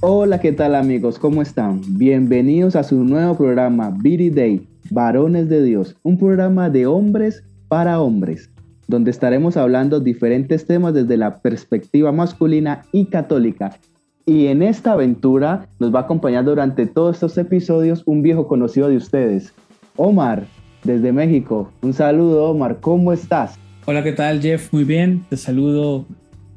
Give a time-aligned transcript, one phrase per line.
[0.00, 1.18] Hola, ¿qué tal amigos?
[1.18, 1.80] ¿Cómo están?
[1.88, 8.00] Bienvenidos a su nuevo programa Beauty Day, Varones de Dios, un programa de hombres para
[8.00, 8.48] hombres,
[8.86, 13.76] donde estaremos hablando diferentes temas desde la perspectiva masculina y católica.
[14.24, 18.88] Y en esta aventura nos va a acompañar durante todos estos episodios un viejo conocido
[18.88, 19.52] de ustedes,
[19.96, 20.46] Omar,
[20.84, 21.72] desde México.
[21.82, 23.58] Un saludo, Omar, ¿cómo estás?
[23.84, 24.72] Hola, ¿qué tal, Jeff?
[24.72, 26.06] Muy bien, te saludo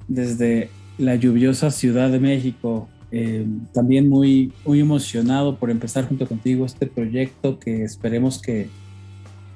[0.08, 0.70] desde
[1.00, 2.88] la lluviosa Ciudad de México.
[3.12, 8.70] Eh, también muy, muy emocionado por empezar junto contigo este proyecto que esperemos que,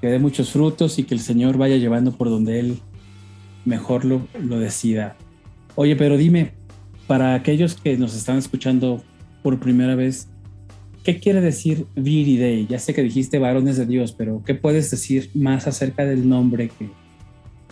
[0.01, 2.79] que dé muchos frutos y que el Señor vaya llevando por donde Él
[3.63, 5.15] mejor lo, lo decida.
[5.75, 6.53] Oye, pero dime,
[7.07, 9.01] para aquellos que nos están escuchando
[9.41, 10.27] por primera vez,
[11.03, 12.67] ¿qué quiere decir Viri Day?
[12.67, 16.69] Ya sé que dijiste varones de Dios, pero ¿qué puedes decir más acerca del nombre
[16.77, 16.89] que,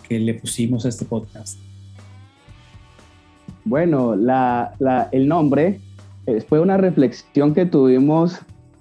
[0.08, 1.58] que le pusimos a este podcast?
[3.64, 5.80] Bueno, el nombre
[6.26, 8.40] eh, fue una reflexión que tuvimos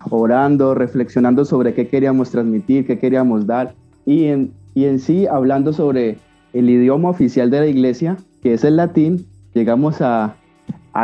[0.09, 3.73] orando, reflexionando sobre qué queríamos transmitir, qué queríamos dar
[4.05, 6.17] y en, sí hablando sobre
[6.51, 10.35] el idioma oficial de la iglesia, que es el latín, llegamos a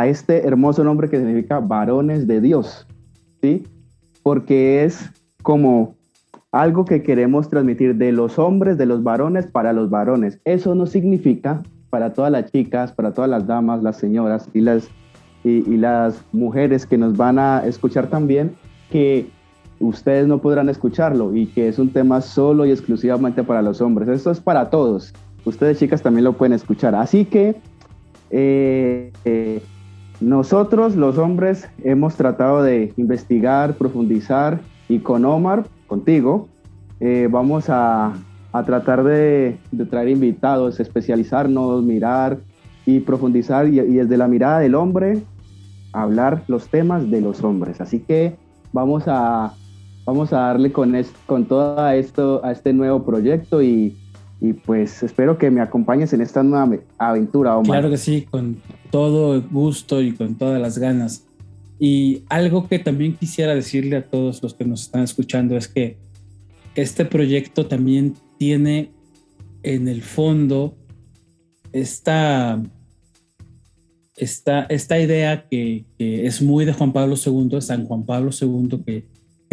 [0.04, 2.86] este hermoso nombre que significa varones de Dios,
[3.40, 3.64] ¿sí?
[4.22, 5.10] Porque es
[5.42, 5.94] como
[6.52, 10.40] algo que queremos transmitir de los hombres, de los varones para los varones.
[10.44, 14.88] Eso no significa para todas las chicas, para todas las damas, las señoras y las,
[15.44, 18.54] y, las mujeres que nos van a escuchar también,
[18.90, 19.28] que
[19.80, 24.08] ustedes no podrán escucharlo y que es un tema solo y exclusivamente para los hombres.
[24.08, 25.12] Esto es para todos.
[25.44, 26.94] Ustedes chicas también lo pueden escuchar.
[26.94, 27.56] Así que
[28.30, 29.62] eh, eh,
[30.20, 36.48] nosotros los hombres hemos tratado de investigar, profundizar y con Omar, contigo,
[37.00, 38.12] eh, vamos a
[38.52, 42.38] a tratar de, traer invitados, especializarnos, mirar
[42.86, 45.22] y profundizar y, desde la mirada del hombre
[45.92, 47.80] hablar los temas de los hombres.
[47.80, 48.36] Así que
[48.72, 49.54] vamos a,
[50.04, 50.94] vamos a darle con,
[51.26, 53.96] con todo esto a este nuevo proyecto y,
[54.40, 57.80] y, pues espero que me acompañes en esta nueva aventura, Omar.
[57.80, 58.56] Claro que sí, con
[58.90, 61.26] todo gusto y con todas las ganas.
[61.78, 65.96] Y algo que también quisiera decirle a todos los que nos están escuchando es que
[66.74, 68.90] este proyecto también tiene
[69.62, 70.74] en el fondo
[71.72, 72.58] esta,
[74.16, 78.80] esta, esta idea que, es muy de Juan Pablo II, de San Juan Pablo II,
[78.86, 79.04] que,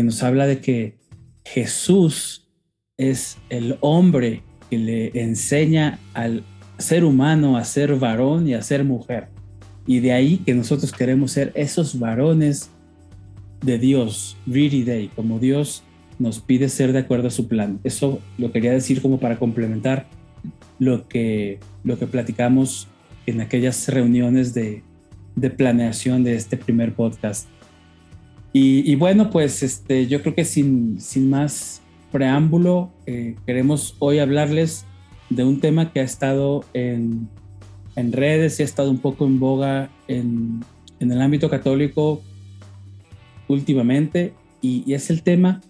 [0.01, 0.95] nos habla de que
[1.43, 2.47] Jesús
[2.95, 6.43] es el hombre que le enseña al
[6.77, 9.27] ser humano a ser varón y a ser mujer.
[9.85, 12.69] Y de ahí que nosotros queremos ser esos varones
[13.61, 15.83] de Dios, Viri Day, como Dios
[16.19, 17.79] nos pide ser de acuerdo a su plan.
[17.83, 20.07] Eso lo quería decir como para complementar
[20.79, 22.87] lo que, lo que platicamos
[23.25, 24.83] en aquellas reuniones de,
[25.35, 27.47] de planeación de este primer podcast.
[28.59, 34.83] Y, bueno, pues este, yo creo que sin, sin más preámbulo, eh, queremos hoy hablarles
[35.29, 37.27] de un tema que ha estado en,
[37.95, 40.61] en redes y ha estado un poco en boga en,
[40.99, 42.23] en el ámbito católico
[43.47, 45.61] últimamente, y, y es el tema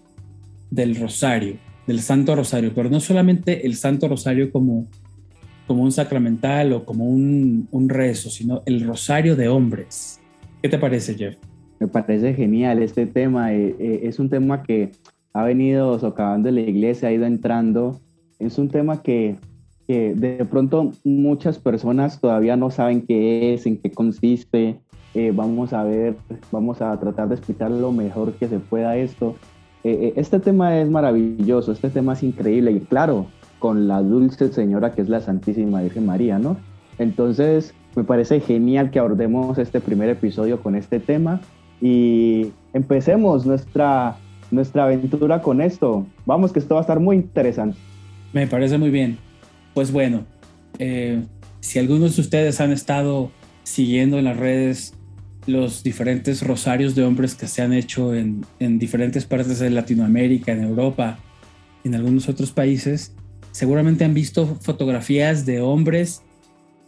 [0.70, 1.56] del rosario,
[1.86, 4.86] del Santo Rosario, pero no solamente el Santo Rosario como,
[5.66, 10.20] como un sacramental o como un, un rezo, sino el rosario de hombres.
[10.62, 11.36] ¿Qué te parece, Jeff?
[11.78, 13.54] Me parece genial este tema.
[13.54, 14.90] Eh, eh, es un tema que
[15.32, 18.00] ha venido socavando la iglesia, ha ido entrando.
[18.38, 19.36] Es un tema que,
[19.86, 24.80] que, de pronto muchas personas todavía no saben qué es, en qué consiste.
[25.14, 26.16] Eh, vamos a ver,
[26.50, 29.36] vamos a tratar de explicar lo mejor que se pueda esto.
[29.84, 33.26] Eh, eh, este tema es maravilloso, este tema es increíble y claro,
[33.58, 36.56] con la dulce señora que es la Santísima Virgen María, ¿no?
[36.98, 41.40] Entonces, me parece genial que abordemos este primer episodio con este tema
[41.80, 44.16] y empecemos nuestra,
[44.50, 46.06] nuestra aventura con esto.
[46.26, 47.76] Vamos, que esto va a estar muy interesante.
[48.32, 49.18] Me parece muy bien.
[49.74, 50.24] Pues bueno,
[50.78, 51.22] eh,
[51.60, 53.30] si algunos de ustedes han estado
[53.62, 54.94] siguiendo en las redes
[55.48, 58.44] los diferentes rosarios de hombres que se han hecho en,
[58.78, 61.18] diferentes partes de Latinoamérica, en Europa,
[61.84, 63.12] en algunos otros países,
[63.50, 66.22] seguramente han visto fotografías de hombres,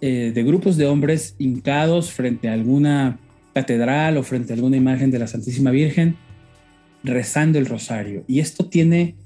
[0.02, 3.18] eh, de grupos de hombres hincados frente a alguna
[3.54, 6.16] catedral o frente a alguna imagen de la Santísima Virgen,
[7.02, 8.24] rezando el rosario.
[8.28, 9.16] Y esto tiene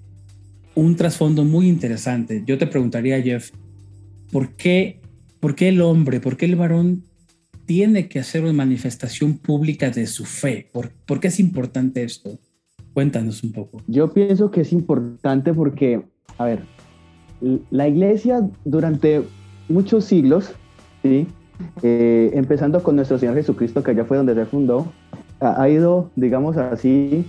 [0.76, 2.44] un trasfondo muy interesante.
[2.46, 3.50] Yo te preguntaría, Jeff,
[4.30, 5.00] ¿por qué,
[5.40, 7.02] ¿por qué el hombre, por qué el varón
[7.66, 10.70] tiene que hacer una manifestación pública de su fe.
[10.72, 12.38] ¿Por, qué es importante esto?
[12.92, 13.82] Cuéntanos un poco.
[13.86, 16.02] Yo pienso que es importante porque,
[16.38, 16.60] a ver,
[17.70, 19.22] la iglesia durante
[19.68, 20.52] muchos siglos,
[21.02, 21.26] ¿sí?
[21.82, 24.92] eh, empezando con nuestro Señor Jesucristo, que allá fue donde se fundó,
[25.40, 27.24] ha, ido, digamos así,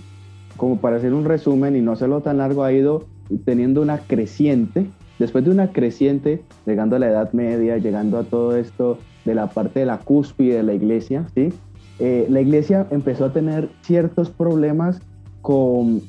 [0.56, 3.06] como para hacer un resumen y no hacerlo tan largo, ha ido
[3.44, 4.86] teniendo una creciente,
[5.18, 9.48] después de una creciente, llegando a la Edad Media, llegando a todo esto de la
[9.48, 11.52] parte de la cúspide de la iglesia, ¿sí?
[11.98, 15.00] Eh, la iglesia empezó a tener ciertos problemas
[15.42, 16.00] con,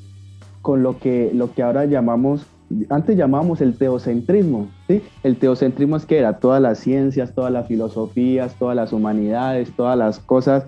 [0.61, 2.45] con lo, que, lo que ahora llamamos
[2.89, 5.01] antes llamábamos el teocentrismo, ¿sí?
[5.23, 9.97] El teocentrismo es que era todas las ciencias, todas las filosofías, todas las humanidades, todas
[9.97, 10.65] las cosas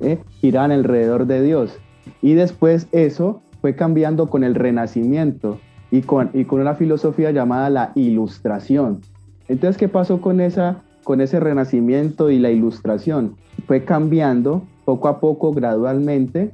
[0.00, 0.18] ¿eh?
[0.40, 1.78] giran alrededor de Dios.
[2.22, 5.58] Y después eso fue cambiando con el renacimiento
[5.90, 9.00] y con, y con una filosofía llamada la ilustración.
[9.48, 13.36] Entonces, ¿qué pasó con, esa, con ese renacimiento y la ilustración?
[13.66, 16.50] Fue cambiando poco a poco, gradualmente,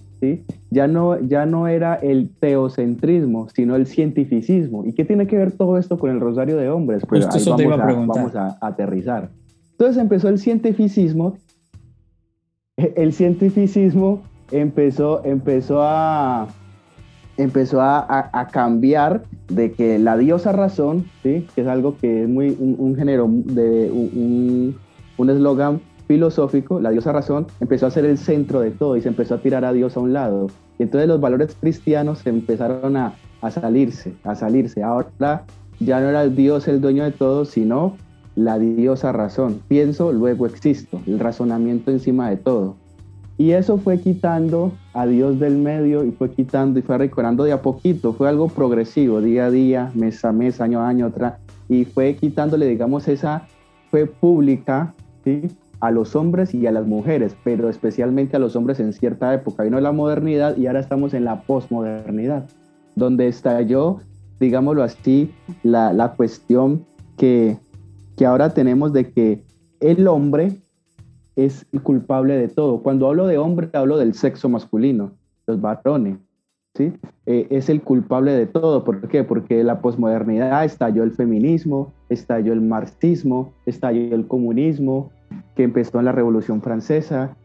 [0.70, 4.84] ya no, ya no era el teocentrismo, sino el cientificismo.
[4.84, 7.02] ¿Y qué tiene que ver todo esto con el rosario de hombres?
[7.04, 9.30] Pues vamos, a, aterrizar.
[9.72, 11.36] Entonces empezó el cientificismo.
[12.76, 14.22] El cientificismo
[14.52, 16.46] empezó, empezó a
[17.36, 21.46] empezó a, cambiar de que la diosa razón, ¿sí?
[21.54, 27.46] que es algo que es muy un, género de un eslogan filosófico, la diosa razón,
[27.60, 30.00] empezó a ser el centro de todo y se empezó a tirar a Dios a
[30.00, 30.48] un lado.
[30.78, 34.82] Y entonces los valores cristianos empezaron a, a salirse, a salirse.
[34.82, 35.44] Ahora
[35.80, 37.96] ya no era el Dios el dueño de todo, sino
[38.36, 39.60] la diosa razón.
[39.68, 42.76] Pienso, luego existo, el razonamiento encima de todo.
[43.36, 47.52] Y eso fue quitando a Dios del medio y fue quitando y fue recuperando de
[47.52, 48.12] a poquito.
[48.12, 51.38] Fue algo progresivo, día a día, mes a mes, año a año, otra.
[51.68, 53.48] Y fue quitándole, digamos, esa,
[53.90, 54.94] fue pública,
[55.24, 55.48] ¿sí?
[55.80, 59.64] a los hombres y a las mujeres, pero especialmente a los hombres en cierta época.
[59.64, 62.48] Vino la modernidad y ahora estamos en la posmodernidad,
[62.94, 64.00] donde estalló,
[64.40, 65.30] digámoslo así,
[65.62, 66.86] la, la cuestión
[67.18, 67.58] que,
[68.16, 69.42] que ahora tenemos de que
[69.80, 70.63] el hombre
[71.36, 72.82] es culpable de todo.
[72.82, 75.12] Cuando hablo de hombre, hablo del sexo masculino,
[75.46, 76.18] los varones.
[76.74, 76.92] ¿sí?
[77.26, 78.84] Eh, es el culpable de todo.
[78.84, 79.24] ¿Por qué?
[79.24, 85.10] Porque la posmodernidad estalló el feminismo, estalló el marxismo, estalló el comunismo,
[85.56, 87.36] que empezó en la Revolución Francesa.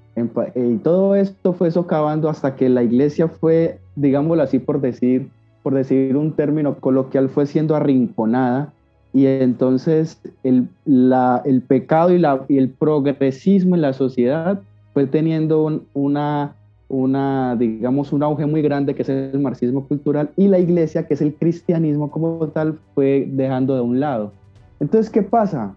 [0.56, 5.30] y todo esto fue socavando hasta que la iglesia fue, digámoslo así por decir,
[5.64, 8.74] por decir un término coloquial, fue siendo arrinconada
[9.14, 14.62] y entonces el, el pecado y, la, y, el progresismo en la sociedad
[14.94, 16.56] fue teniendo una,
[16.90, 21.16] una, digamos, un auge muy grande que es el marxismo cultural y la iglesia, que
[21.16, 24.32] es el cristianismo como tal, fue dejando de un lado.
[24.80, 25.76] Entonces, ¿qué pasa?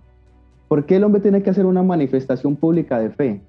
[0.69, 3.41] ¿Por qué el hombre tiene que hacer una manifestación pública de fe?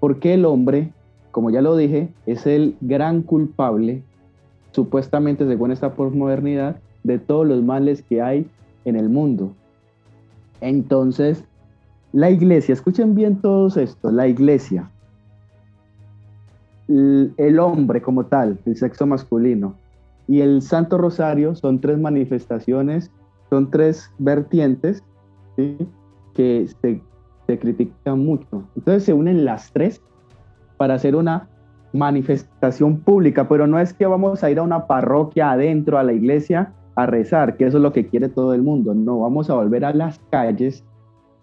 [0.00, 0.90] Porque el hombre,
[1.32, 4.02] como ya lo dije, es el gran culpable,
[4.72, 8.46] supuestamente según esta posmodernidad, de todos los males que hay
[8.88, 9.54] en el mundo.
[10.60, 11.44] Entonces,
[12.12, 14.90] la iglesia, escuchen bien todos esto, la iglesia,
[16.88, 19.74] el hombre como tal, el sexo masculino,
[20.26, 23.10] y el Santo Rosario son tres manifestaciones,
[23.50, 25.02] son tres vertientes,
[26.34, 27.02] que se,
[27.46, 28.62] se critican mucho.
[28.76, 30.00] Entonces se unen las tres
[30.76, 31.48] para hacer una
[31.92, 36.12] manifestación pública, pero no es que vamos a ir a una parroquia adentro, a la
[36.12, 38.92] iglesia, a rezar, que eso es lo que quiere todo el mundo.
[38.92, 40.84] No, vamos a volver a las calles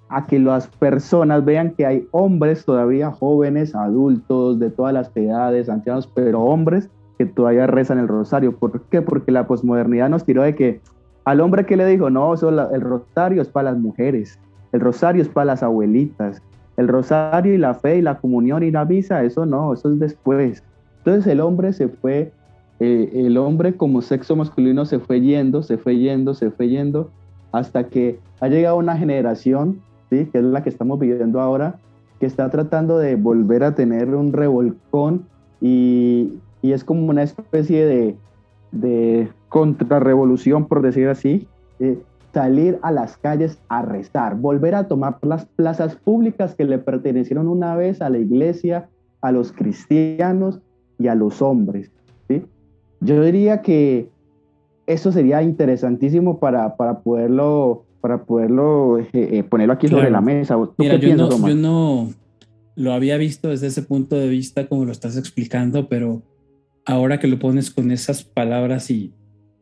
[0.09, 5.69] a que las personas vean que hay hombres todavía jóvenes, adultos, de todas las edades,
[5.69, 8.57] ancianos, pero hombres que todavía rezan el rosario.
[8.57, 9.01] ¿Por qué?
[9.01, 10.81] Porque la posmodernidad nos tiró de que
[11.24, 14.38] al hombre que le dijo, no, eso, el rosario es para las mujeres,
[14.74, 16.41] el rosario es para las abuelitas.
[16.75, 20.00] El rosario y la fe y la comunión y la visa, eso no, eso es
[20.00, 20.62] después.
[20.97, 22.33] Entonces el hombre se fue,
[22.79, 27.10] eh, el hombre como sexo masculino se fue yendo, se fue yendo, se fue yendo,
[27.51, 30.25] hasta que ha llegado una generación, ¿sí?
[30.25, 31.79] que es la que estamos viviendo ahora,
[32.20, 35.25] que está tratando de volver a tener un revolcón
[35.62, 38.17] y, es como una especie
[38.72, 41.48] de, contrarrevolución, por decir así,
[42.36, 47.48] salir a las calles a rezar, volver a tomar las plazas públicas que le pertenecieron
[47.48, 48.89] una vez a la iglesia,
[49.22, 50.60] a los cristianos
[50.98, 51.95] y a los hombres.
[53.05, 54.09] Yo diría que
[54.88, 60.55] eso sería interesantísimo para, para poderlo, para poderlo eh, eh, ponerlo aquí sobre la mesa.
[60.55, 62.09] ¿Tú Mira, yo, no, yo no
[62.75, 66.21] lo había visto desde ese punto de vista como lo estás explicando, pero
[66.85, 69.13] ahora que lo pones con esas palabras y,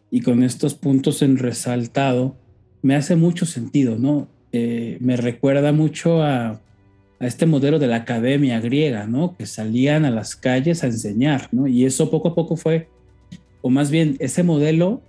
[0.09, 2.35] y con estos puntos en resaltado,
[2.81, 4.27] me hace mucho sentido, ¿no?
[4.51, 6.59] Eh, me recuerda mucho a,
[7.19, 9.35] este modelo de la academia griega, ¿no?
[9.38, 11.67] Que salían a las calles a enseñar, ¿no?
[11.67, 12.89] Y eso poco a poco fue,
[13.63, 15.01] o más bien, ese modelo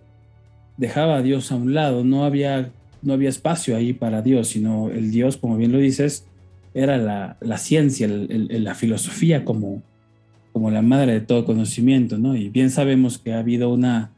[0.76, 2.70] dejaba a Dios a un lado, no había,
[3.02, 6.26] no había espacio ahí para Dios, sino el Dios, como bien lo dices,
[6.72, 9.82] era la, la ciencia, la filosofía como,
[10.52, 12.36] como la madre de todo conocimiento, ¿no?
[12.36, 14.12] Y bien sabemos que ha habido una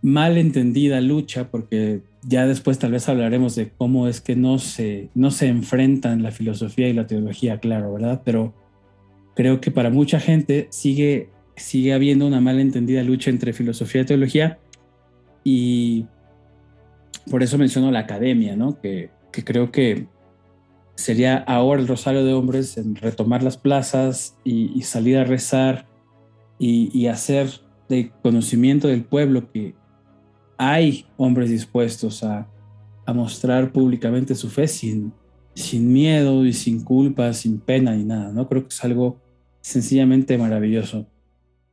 [0.00, 5.08] mal entendida lucha, porque ya después tal vez hablaremos de cómo es que no se,
[5.14, 8.22] no se enfrentan la filosofía y la teología, claro, ¿verdad?
[8.24, 8.54] Pero
[9.34, 14.06] creo que para mucha gente sigue, sigue habiendo una mal entendida lucha entre filosofía y
[14.06, 14.58] teología
[15.44, 16.06] y
[17.30, 18.80] por eso menciono la academia, ¿no?
[18.80, 20.06] Que, que creo que
[20.98, 25.86] sería ahora el Rosario de Hombres en retomar las plazas y, salir a rezar
[26.58, 27.48] y, hacer
[27.88, 29.76] de conocimiento del pueblo que
[30.56, 32.48] hay hombres dispuestos a,
[33.14, 35.14] mostrar públicamente su fe sin,
[35.54, 38.46] sin miedo y sin culpa, sin pena ni nada, ¿no?
[38.48, 39.18] Creo que es algo
[39.62, 41.06] sencillamente maravilloso.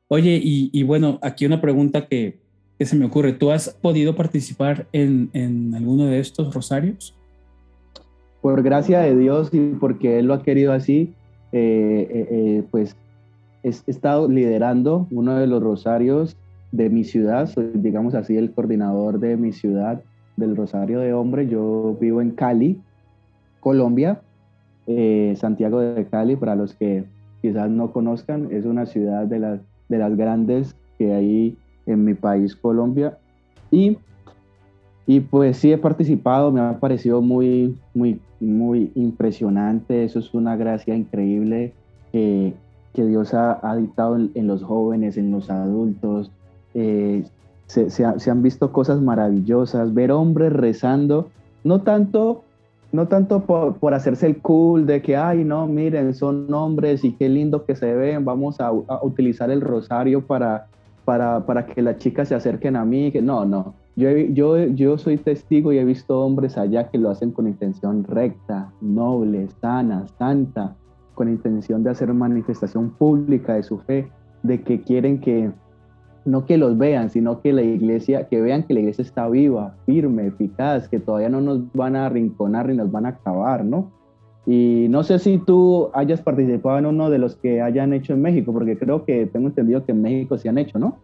[0.08, 2.40] Oye, y, bueno, aquí una pregunta que,
[2.80, 3.34] se me ocurre.
[3.34, 7.16] ¿Tú has podido participar en, en alguno de estos rosarios?
[8.46, 11.16] por gracia de Dios y porque Él lo ha querido así,
[11.52, 12.96] eh, eh, eh, pues
[13.64, 16.38] he, estado liderando uno de los rosarios
[16.72, 20.00] de mi ciudad, soy digamos así el coordinador de mi ciudad
[20.38, 21.48] del Rosario de Hombre.
[21.48, 22.80] Yo vivo en Cali,
[23.62, 24.22] Colombia,
[25.38, 27.04] Santiago de Cali, para los que
[27.42, 32.14] quizás no conozcan, es una ciudad de las, de las grandes que hay en mi
[32.14, 33.18] país, Colombia.
[33.72, 33.98] Y
[35.08, 40.04] y pues sí he participado, me ha parecido muy, muy, muy impresionante.
[40.04, 41.74] Eso es una gracia increíble
[42.12, 42.54] que,
[42.94, 46.32] que Dios ha, ha dictado en, los jóvenes, en los adultos.
[46.74, 47.24] Eh,
[47.68, 51.30] se, se, han visto cosas maravillosas, ver hombres rezando,
[51.64, 52.44] no tanto,
[52.96, 57.12] no tanto por, por, hacerse el cool de que, ay, no, miren, son hombres y
[57.12, 60.68] qué lindo que se ven, vamos a, utilizar el rosario para,
[61.04, 63.12] para, para, que las chicas se acerquen a mí.
[63.22, 67.32] No, no, yo, yo, yo soy testigo y he visto hombres allá que lo hacen
[67.32, 70.76] con intención recta, noble, sana, santa,
[71.14, 74.10] con intención de hacer manifestación pública de su fe,
[74.44, 75.52] de que quieren que
[76.26, 79.78] no que los vean, sino que la iglesia, que vean que la iglesia está viva,
[79.86, 83.92] firme, eficaz, que todavía no nos van a arrinconar ni nos van a acabar, ¿no?
[84.48, 88.22] Y no sé si tú hayas participado en uno de los que hayan hecho en
[88.22, 90.98] México, porque creo que tengo entendido que en México se han hecho, ¿no?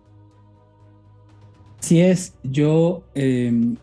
[1.79, 3.75] Así es, yo em,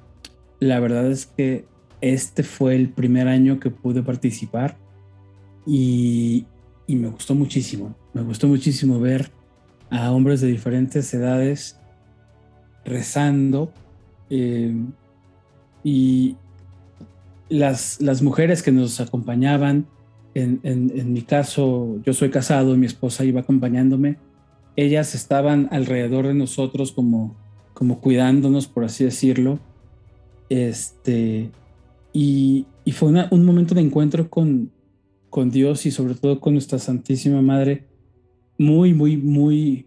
[0.61, 1.65] la verdad es que
[2.01, 4.77] este fue el primer año que pude participar
[5.67, 6.47] y,
[6.87, 9.31] me gustó muchísimo, me gustó muchísimo ver
[9.91, 11.79] a hombres de diferentes edades
[12.85, 13.73] rezando
[14.31, 14.93] em,
[15.85, 16.37] y
[17.49, 19.87] las, las mujeres que nos acompañaban,
[20.35, 24.19] en, en, mi caso yo soy casado y mi esposa iba acompañándome,
[24.77, 27.37] ellas estaban alrededor de nosotros como
[27.79, 29.61] como cuidándonos, por así decirlo.
[30.49, 31.53] Este,
[32.13, 34.73] y, fue un momento de encuentro con,
[35.31, 37.85] con Dios y sobre todo con nuestra Santísima Madre
[38.59, 39.87] muy, muy, muy,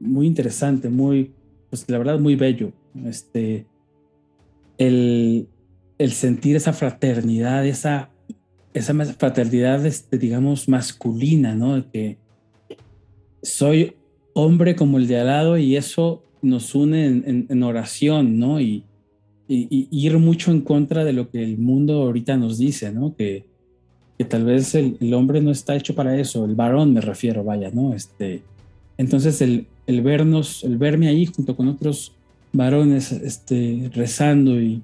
[0.00, 1.32] muy interesante, muy,
[1.70, 2.72] pues la verdad, muy bello.
[3.06, 3.66] Este,
[4.78, 5.46] el,
[5.98, 8.10] el sentir esa fraternidad, esa,
[8.74, 11.76] esa fraternidad, este, digamos, masculina, ¿no?
[11.76, 12.18] De que
[13.42, 13.94] soy
[14.34, 18.60] hombre como el de al lado y eso nos une en, oración, ¿no?
[18.60, 18.84] Y,
[19.52, 23.16] ir mucho en contra de lo que el mundo ahorita nos dice, ¿no?
[23.16, 23.49] Que,
[24.20, 27.70] que tal vez el, hombre no está hecho para eso, el varón me refiero, vaya,
[27.72, 27.94] ¿no?
[27.94, 28.42] Este,
[28.98, 32.12] entonces el, el vernos, el verme ahí junto con otros
[32.52, 34.82] varones este, rezando y,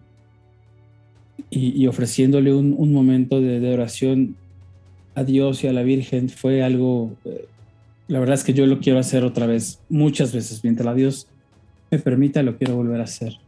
[1.51, 4.37] y, ofreciéndole un, un momento de, oración
[5.15, 7.45] a Dios y a la Virgen fue algo, eh,
[8.09, 11.27] la verdad es que yo lo quiero hacer otra vez, muchas veces, mientras la Dios
[11.91, 13.39] me permita, lo quiero volver a hacer.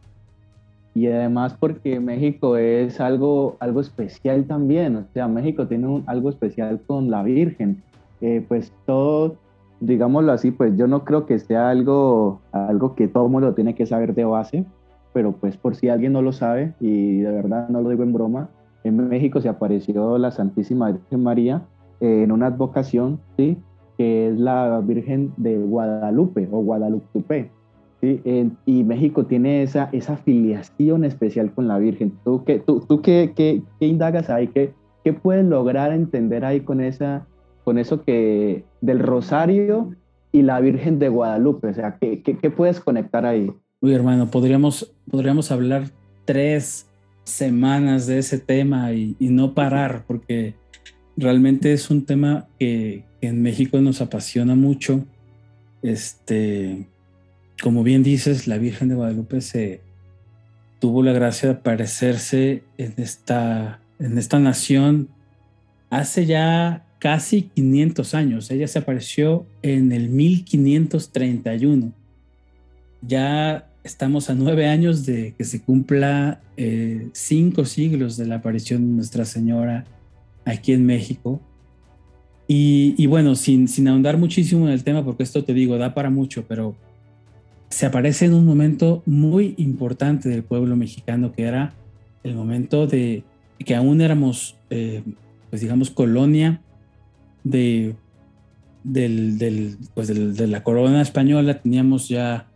[0.93, 6.81] Y además porque México es algo, algo especial también, o sea, México tiene algo especial
[6.85, 7.83] con la Virgen.
[8.21, 9.35] Eh, pues todo,
[9.79, 13.85] digámoslo así, pues yo no creo que sea algo, algo que todo mundo tiene que
[13.85, 14.65] saber de base,
[15.13, 18.13] pero pues por si alguien no lo sabe, y de verdad no lo digo en
[18.13, 18.49] broma,
[18.83, 21.61] en México se apareció la Santísima Virgen María
[21.99, 23.57] eh, en una advocación, ¿sí?
[23.97, 27.51] que es la Virgen de Guadalupe o Guadalupe.
[28.01, 32.13] Y México tiene esa, esa filiación especial con la Virgen.
[32.23, 34.47] ¿Tú qué, tú, tú qué, qué, indagas ahí?
[34.47, 37.27] ¿Qué, ¿Qué puedes lograr entender ahí con, esa,
[37.65, 39.95] con eso que del Rosario
[40.31, 41.67] y la Virgen de Guadalupe?
[41.67, 43.51] O sea, ¿qué, qué, puedes conectar ahí?
[43.81, 45.89] Uy, hermano, podríamos, podríamos hablar
[46.23, 46.87] tres
[47.25, 50.55] semanas de ese tema y, y no parar, porque
[51.17, 55.03] realmente es un tema que, que en México nos apasiona mucho.
[55.81, 56.87] Este
[57.61, 59.81] como bien dices, la Virgen de Guadalupe se
[60.79, 65.09] tuvo la gracia de aparecerse en esta, en esta nación
[65.89, 68.51] hace ya casi 500 años.
[68.51, 71.91] Ella se apareció en el 1531.
[73.01, 78.85] Ya estamos a nueve años de que se cumpla eh, cinco siglos de la aparición
[78.87, 79.85] de Nuestra Señora
[80.45, 81.41] aquí en México.
[82.51, 86.09] Y, bueno, sin, sin ahondar muchísimo en el tema, porque esto te digo, da para
[86.09, 86.75] mucho, pero
[87.69, 91.73] se aparece en un momento muy importante del pueblo mexicano, que era
[92.23, 93.23] el momento de
[93.59, 95.03] que aún éramos, eh,
[95.49, 96.61] pues digamos, colonia
[97.43, 97.95] de,
[98.83, 102.47] del, pues de la corona española, teníamos ya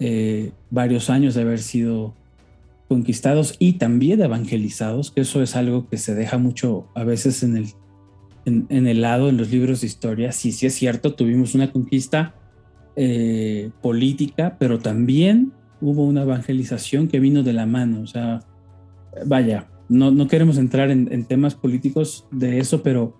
[0.00, 2.14] eh, varios años de haber sido
[2.88, 7.56] conquistados y también evangelizados, que eso es algo que se deja mucho a veces en
[7.56, 7.66] el,
[8.44, 10.32] en, el lado, en los libros de historia.
[10.32, 12.34] Sí, sí es cierto, tuvimos una conquista
[12.96, 18.00] eh, política, pero también hubo una evangelización que vino de la mano.
[18.02, 18.40] O sea,
[19.26, 23.16] vaya, no, no queremos entrar en, en temas políticos de eso, pero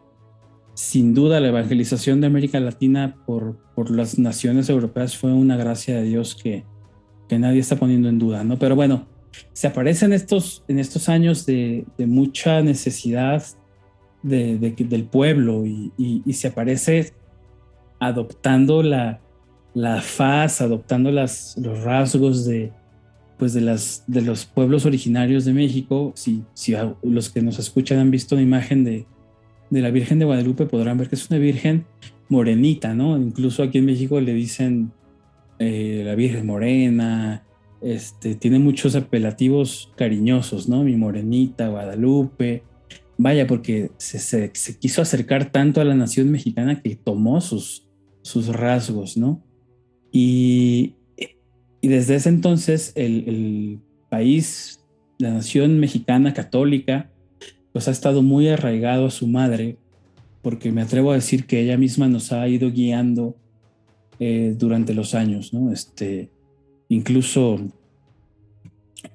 [0.75, 5.97] sin duda la evangelización de América Latina por, por las naciones europeas fue una gracia
[5.97, 6.65] de Dios que,
[7.29, 8.59] que nadie está poniendo en duda, ¿no?
[8.59, 9.07] Pero bueno,
[9.53, 13.45] se aparecen estos, en estos años de, de mucha necesidad
[14.23, 17.13] de, del pueblo y, y, se aparece
[18.01, 19.21] adoptando la,
[19.75, 22.73] la faz, adoptando las, los rasgos de,
[23.39, 26.13] pues de, las, de los pueblos originarios de México.
[26.15, 29.07] Si, si los que nos escuchan han visto una imagen de,
[29.71, 31.85] de la Virgen de Guadalupe podrán ver que es una Virgen
[32.29, 33.19] morenita, ¿no?
[33.19, 34.93] Incluso aquí en México le dicen
[35.59, 37.45] eh, la Virgen Morena,
[37.85, 40.85] este, tiene muchos apelativos cariñosos, ¿no?
[40.85, 42.63] Mi Morenita, Guadalupe.
[43.19, 44.51] Vaya, porque se,
[44.81, 47.87] quiso acercar tanto a la nación mexicana que tomó sus,
[48.23, 49.44] sus rasgos, ¿no?
[50.17, 50.95] Y,
[51.83, 54.81] desde ese entonces el, el país,
[55.19, 57.11] la nación mexicana católica,
[57.73, 59.77] pues ha estado muy arraigado a su madre,
[60.41, 63.37] porque me atrevo a decir que ella misma nos ha ido guiando
[64.21, 65.73] eh, durante los años, ¿no?
[65.73, 66.31] Este,
[66.89, 67.59] incluso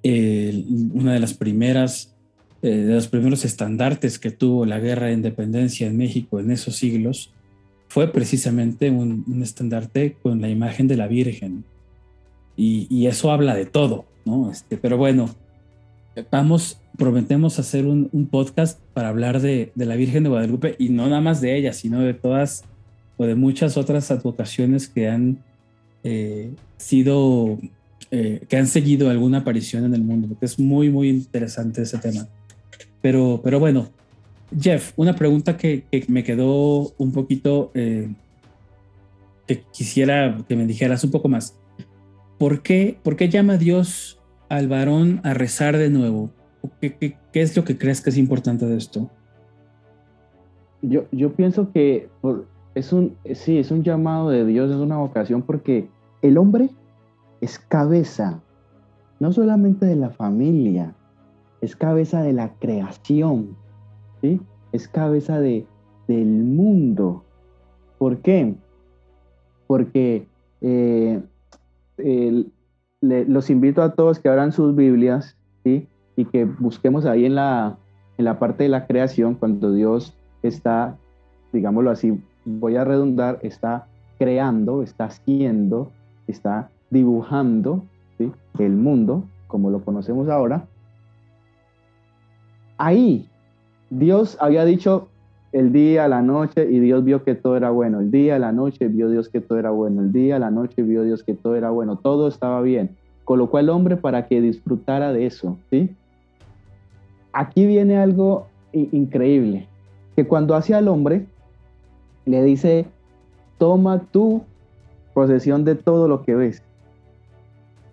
[0.04, 2.14] una de las primeras,
[2.62, 6.76] eh, de los primeros estandartes que tuvo la guerra de independencia en México en esos
[6.76, 7.32] siglos,
[7.90, 11.66] fue precisamente un, estandarte con la imagen de la Virgen.
[12.56, 14.52] Y, eso habla de todo, ¿no?
[14.52, 15.30] Este, pero bueno,
[16.30, 21.22] vamos, prometemos hacer un, podcast para hablar de, la Virgen de Guadalupe y no nada
[21.22, 22.64] más de ella, sino de todas
[23.18, 25.44] o de muchas otras advocaciones que han
[26.04, 27.58] eh, sido,
[28.12, 31.98] eh, que han seguido alguna aparición en el mundo, porque es muy, muy interesante ese
[31.98, 32.28] tema.
[33.02, 33.90] Pero, pero bueno,
[34.58, 38.12] Jeff, una pregunta que, me quedó un poquito, eh,
[39.48, 41.56] que quisiera que me dijeras un poco más.
[42.38, 46.32] ¿Por qué, ¿Por qué llama Dios al varón a rezar de nuevo?
[46.82, 49.10] ¿Qué, es lo que crees que es importante de esto?
[50.82, 52.10] Yo, yo pienso que
[52.76, 55.90] es un, sí, es un llamado de Dios, es una vocación porque
[56.22, 56.70] el hombre
[57.42, 58.42] es cabeza,
[59.20, 60.96] no solamente de la familia,
[61.62, 63.58] es cabeza de la creación,
[64.72, 65.66] es cabeza de,
[66.08, 67.24] del mundo.
[67.98, 68.56] ¿Por qué?
[69.68, 70.26] Porque
[70.62, 71.22] eh,
[73.02, 77.78] los invito a todos que abran sus Biblias y que busquemos ahí en la,
[78.18, 80.98] en la parte de la creación, cuando Dios está,
[81.54, 85.92] digámoslo así, voy a redundar, está creando, está haciendo,
[86.28, 87.84] está dibujando
[88.58, 90.68] el mundo como lo conocemos ahora.
[92.78, 93.29] Ahí
[93.90, 95.08] Dios había dicho
[95.52, 98.02] el día, la noche, y Dios vio que todo era bueno.
[98.02, 100.02] El día, la noche, vio Dios que todo era bueno.
[100.02, 101.98] El día, la noche, vio Dios que todo era bueno.
[101.98, 102.96] Todo estaba bien.
[103.26, 105.90] Colocó al hombre para que disfrutara de eso, ¿sí?
[107.34, 109.68] Aquí viene algo increíble,
[110.16, 111.26] que cuando hace al hombre,
[112.26, 112.86] le dice,
[113.58, 114.44] toma tu
[115.14, 116.64] posesión de todo lo que ves.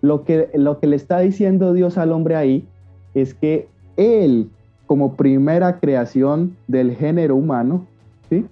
[0.01, 2.67] Lo que, lo que le está diciendo Dios al hombre ahí
[3.15, 4.49] es que él
[4.87, 7.85] como primera creación del género humano,
[8.29, 8.45] ¿sí?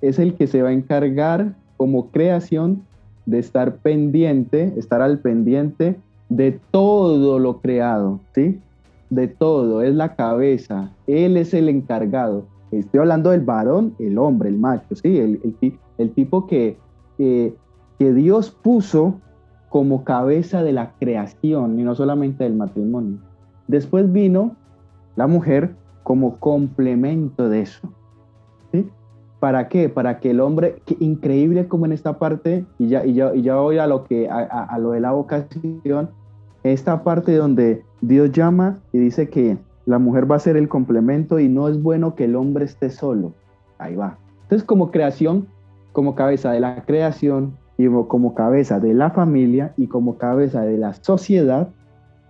[0.00, 2.82] es el que se va a encargar como creación
[3.26, 5.96] de estar pendiente, estar al pendiente
[6.28, 8.58] de todo lo creado, ¿sí?
[9.10, 12.44] De todo, es la cabeza, él es el encargado.
[12.70, 15.18] Estoy hablando del varón, el hombre, el macho, ¿sí?
[15.18, 15.40] El,
[15.98, 16.76] el, tipo que,
[17.18, 19.20] que Dios puso
[19.68, 23.18] como cabeza de la creación y no solamente del matrimonio.
[23.66, 24.56] Después vino
[25.16, 27.88] la mujer como complemento de eso.
[28.72, 28.88] ¿sí?
[29.38, 29.88] ¿Para qué?
[29.88, 33.56] Para que el hombre, increíble como en esta parte, y ya, y ya, y ya
[33.56, 36.10] voy a lo, que, a, lo de la vocación,
[36.62, 41.38] esta parte donde Dios llama y dice que la mujer va a ser el complemento
[41.38, 43.32] y no es bueno que el hombre esté solo.
[43.78, 44.18] Ahí va.
[44.42, 45.46] Entonces, como creación,
[45.92, 50.76] como cabeza de la creación y como cabeza de la familia y como cabeza de
[50.76, 51.68] la sociedad,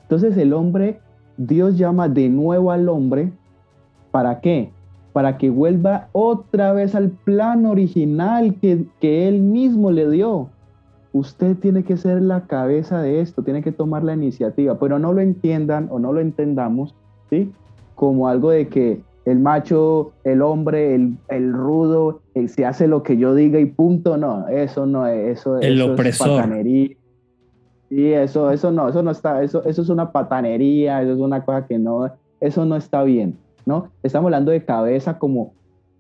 [0.02, 1.00] entonces el hombre,
[1.46, 3.32] Dios llama de nuevo al hombre,
[4.10, 4.70] ¿para qué?
[5.14, 10.50] Para que vuelva otra vez al plan original que, que él mismo le dio.
[11.14, 15.14] Usted tiene que ser la cabeza de esto, tiene que tomar la iniciativa, pero no
[15.14, 16.94] lo entiendan o no lo entendamos,
[17.30, 17.50] ¿sí?
[17.94, 23.34] Como algo de que el macho, el hombre, el, rudo, se hace lo que yo
[23.34, 26.28] diga y punto, no, eso no es, eso, el opresor.
[26.28, 26.99] es patanería.
[27.90, 31.44] Sí, eso, eso no, eso no está, eso, eso es una patanería, eso es una
[31.44, 33.88] cosa que no, eso no está bien, ¿no?
[34.02, 35.52] Estamos hablando de cabeza como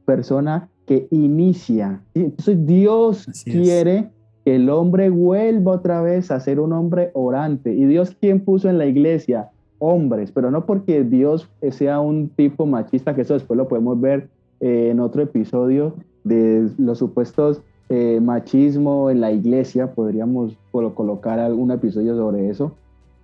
[0.06, 2.00] persona que inicia.
[2.14, 4.08] Entonces Dios quiere
[4.44, 7.74] que el hombre vuelva otra vez a ser un hombre orante.
[7.74, 9.50] ¿Y Dios quién puso en la iglesia?
[9.80, 14.28] hombres, pero no porque Dios sea un tipo machista, que eso después lo podemos ver
[14.60, 21.72] eh, en otro episodio de los supuestos eh, machismo en la iglesia, podríamos colocar algún
[21.72, 22.72] episodio sobre eso.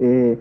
[0.00, 0.40] Eh,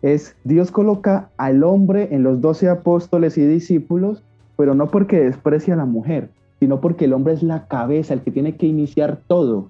[0.00, 4.22] es Dios coloca al hombre en los doce apóstoles y discípulos,
[4.56, 8.22] pero no porque desprecia a la mujer, sino porque el hombre es la cabeza, el
[8.22, 9.68] que tiene que iniciar todo.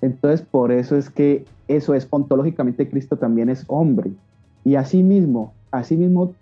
[0.00, 4.12] Entonces, por eso es que eso es ontológicamente Cristo también es hombre.
[4.64, 6.34] Y así mismo, así mismo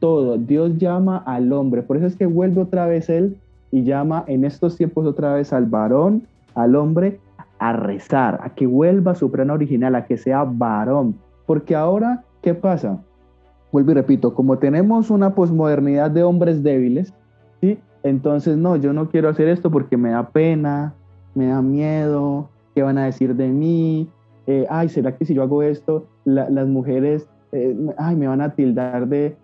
[0.00, 1.82] todo, Dios llama al hombre.
[1.82, 3.36] Por eso es que vuelve otra vez él
[3.74, 6.22] y llama en estos tiempos otra vez al varón,
[6.54, 7.18] al hombre,
[7.58, 11.16] a rezar, a que vuelva a su original, a que sea varón.
[11.44, 13.02] Porque ahora, ¿qué pasa?
[13.72, 17.12] Vuelvo y repito, como tenemos una posmodernidad de hombres débiles,
[17.60, 17.76] ¿sí?
[18.04, 20.94] Entonces, no, yo no quiero hacer esto porque me da pena,
[21.34, 24.08] me da miedo, ¿qué van a decir de mí?
[24.46, 28.50] Eh, ay, ¿será que si yo hago esto, las mujeres, eh, ay, me van a
[28.50, 29.36] tildar de,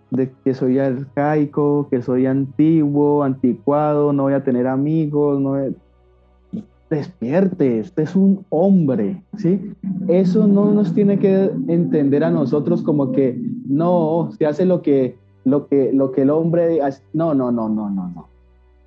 [0.43, 5.55] que soy arcaico, que soy antiguo, anticuado, no voy a tener amigos, no
[6.89, 9.73] despierte, este es un hombre, ¿sí?
[10.09, 15.15] Eso no nos tiene que entender a nosotros como que no, se hace lo que,
[15.45, 16.79] lo que, lo que el hombre,
[17.13, 18.27] no, no, no, no, no, no.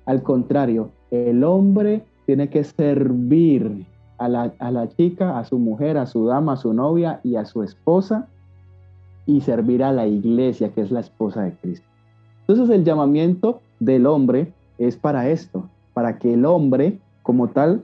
[0.05, 6.25] Al contrario, el hombre tiene que servir, a la, chica, a su mujer, a su
[6.25, 8.29] dama, a su novia y a su esposa
[9.25, 11.87] y servir a la iglesia, que es la esposa de Cristo.
[12.47, 17.83] Entonces el llamamiento del hombre es para esto, para que el hombre como tal,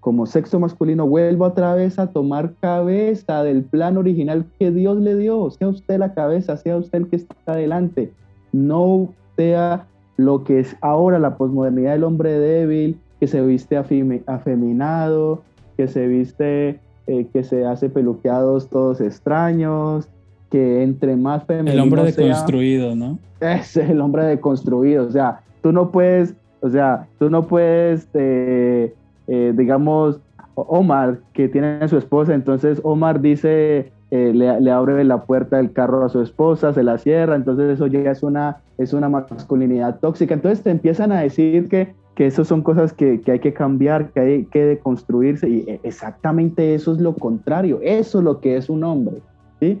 [0.00, 5.16] como sexo masculino, vuelva otra vez a tomar cabeza del plan original que Dios le
[5.16, 5.50] dio.
[5.50, 8.12] Sea usted la cabeza, sea usted el que está adelante.
[8.52, 9.86] No sea
[10.16, 15.42] lo que es ahora la posmodernidad del hombre débil, que se viste afeminado,
[15.76, 20.08] que se viste, eh, que se hace peluqueados todos extraños,
[20.50, 23.18] que entre más femenino El hombre deconstruido, ¿no?
[23.40, 28.94] Es el hombre deconstruido, o sea, tú no puedes, o sea, tú no puedes, eh,
[29.26, 30.20] eh, digamos,
[30.54, 35.72] Omar, que tiene a su esposa, entonces Omar dice, le, le, abre la puerta del
[35.72, 39.98] carro a su esposa, se la cierra, entonces eso ya es una, es una masculinidad
[40.00, 40.32] tóxica.
[40.32, 44.20] Entonces te empiezan a decir que que eso son cosas que, hay que cambiar, que
[44.20, 48.84] hay que deconstruirse y exactamente eso es lo contrario, eso es lo que es un
[48.84, 49.20] hombre,
[49.60, 49.80] ¿sí?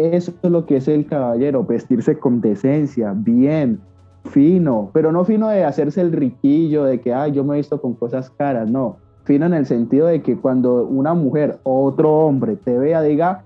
[0.00, 3.80] Eso es lo que es el caballero, vestirse con decencia, bien,
[4.24, 7.80] fino, pero no fino de hacerse el riquillo, de que, ay, yo me he visto
[7.80, 12.10] con cosas caras, no, fino en el sentido de que cuando una mujer o otro
[12.26, 13.44] hombre te vea, diga,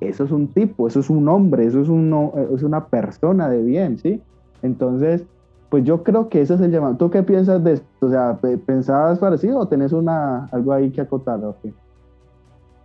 [0.00, 1.88] eso es un tipo, eso es un hombre, eso es,
[2.54, 4.20] es una persona de bien, ¿sí?
[4.62, 5.24] Entonces,
[5.68, 6.96] pues yo creo que ese es el llamado.
[6.96, 7.86] ¿Tú qué piensas de esto?
[8.00, 11.40] O sea, ¿pensabas parecido o tenés una, algo ahí que acotar?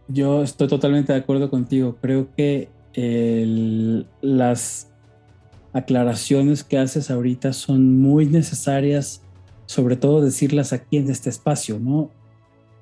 [0.08, 1.96] Yo estoy totalmente de acuerdo contigo.
[2.00, 2.70] Creo que
[4.22, 4.92] las
[5.74, 9.22] aclaraciones que haces ahorita son muy necesarias,
[9.66, 12.10] sobre todo decirlas aquí en este espacio, ¿no?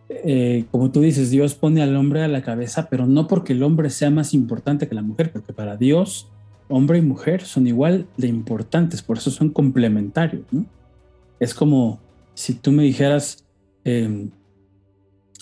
[0.09, 3.63] Eh, como tú dices, Dios pone al hombre a la cabeza, pero no porque el
[3.63, 6.27] hombre sea más importante que la mujer, porque para Dios
[6.69, 10.45] hombre y mujer son igual de importantes, por eso son complementarios.
[11.39, 11.99] Es como
[12.33, 13.43] si tú me dijeras,
[13.83, 14.31] em,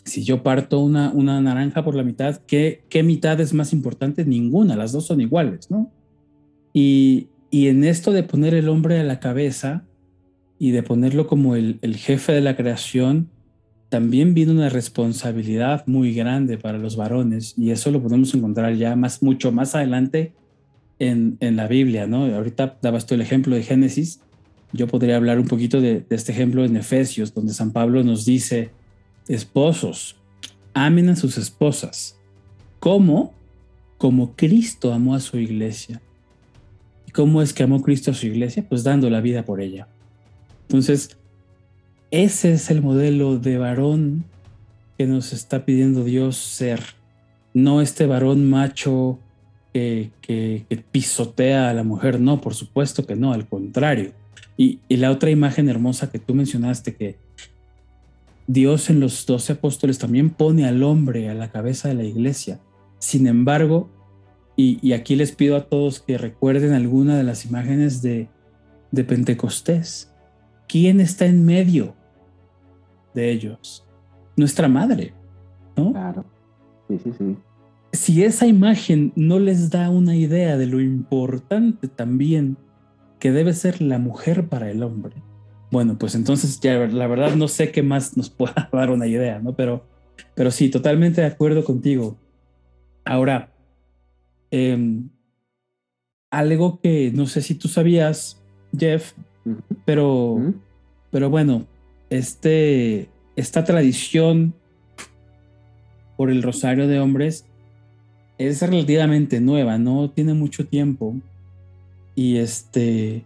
[0.03, 4.25] si yo parto una, una, naranja por la mitad, ¿qué, ¿qué, mitad es más importante?
[4.25, 5.91] Ninguna, las dos son iguales, ¿no?
[6.73, 9.83] Y, y, en esto de poner el hombre a la cabeza
[10.57, 13.29] y de ponerlo como el, el jefe de la creación,
[13.89, 18.95] también viene una responsabilidad muy grande para los varones y eso lo podemos encontrar ya
[18.95, 20.33] más, mucho más adelante
[21.01, 22.25] en, la Biblia, ¿no?
[22.25, 24.21] Ahorita dabas tú el ejemplo de Génesis,
[24.71, 28.69] yo podría hablar un poquito de, este ejemplo en Efesios, donde San Pablo nos dice,
[29.33, 30.15] esposos,
[30.73, 32.17] amen a sus esposas,
[32.79, 33.33] como
[33.97, 36.01] como Cristo amó a su iglesia
[37.11, 38.65] ¿Y cómo es que amó Cristo a su iglesia?
[38.67, 39.89] Pues dando la vida por ella.
[40.61, 41.17] Entonces,
[42.09, 44.23] ese es el modelo de varón
[44.97, 46.81] que nos está pidiendo Dios ser.
[47.53, 49.19] No este varón macho
[49.73, 50.11] que,
[50.93, 54.13] pisotea a la mujer, no, por supuesto que no, al contrario.
[54.55, 57.17] Y, y, la otra imagen hermosa que tú mencionaste, que
[58.51, 62.59] Dios en los doce apóstoles también pone al hombre a la cabeza de la iglesia.
[62.99, 63.89] Sin embargo,
[64.57, 68.27] y, aquí les pido a todos que recuerden alguna de las imágenes de,
[68.91, 70.13] de Pentecostés.
[70.67, 71.95] ¿Quién está en medio
[73.15, 73.87] de ellos?
[74.35, 75.13] Nuestra madre,
[75.77, 75.93] ¿no?
[75.93, 76.25] Claro.
[76.89, 77.37] Sí, sí, sí.
[77.93, 82.57] Si esa imagen no les da una idea de lo importante también
[83.17, 85.23] que debe ser la mujer para el hombre,
[85.71, 89.39] bueno, pues entonces ya la verdad no sé qué más nos pueda dar una idea,
[89.39, 89.55] ¿no?
[89.55, 89.85] Pero,
[90.35, 92.17] pero sí, totalmente de acuerdo contigo.
[93.05, 93.51] Ahora,
[94.51, 95.09] em,
[96.29, 98.41] algo que no sé si tú sabías,
[98.77, 99.13] Jeff,
[99.85, 100.37] pero,
[101.09, 101.65] pero bueno,
[102.09, 104.53] este, esta tradición
[106.17, 107.45] por el rosario de hombres
[108.37, 111.15] es relativamente nueva, no tiene mucho tiempo.
[112.15, 113.25] Y este,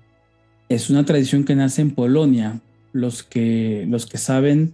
[0.69, 2.59] es una tradición que nace en Polonia.
[2.93, 4.73] Los que, los que saben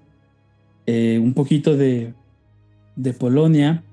[0.85, 2.13] eh, un poquito de,
[2.95, 3.83] de Polonia,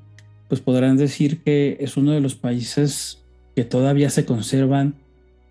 [0.48, 3.22] pues podrán decir que es uno de los países
[3.56, 4.94] que todavía se conservan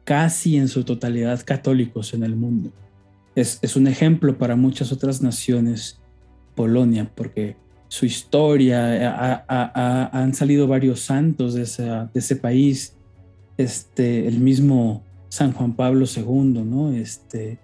[0.04, 2.72] casi en su totalidad católicos en el mundo.
[3.36, 6.00] Es, es, un ejemplo para muchas otras naciones,
[6.56, 7.56] Polonia, porque
[7.88, 12.96] su historia, han salido varios santos de, de, ese país,
[13.58, 16.92] este, el mismo San Juan Pablo II, ¿no?
[16.92, 17.60] Este,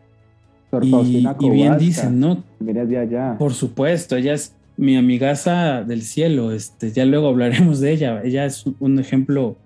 [0.82, 2.44] y, y, bien dicen, ¿no?
[2.60, 3.36] De allá.
[3.38, 8.46] Por supuesto, ella es mi amigaza del cielo, este, ya luego hablaremos de ella, ella
[8.46, 9.58] es un ejemplo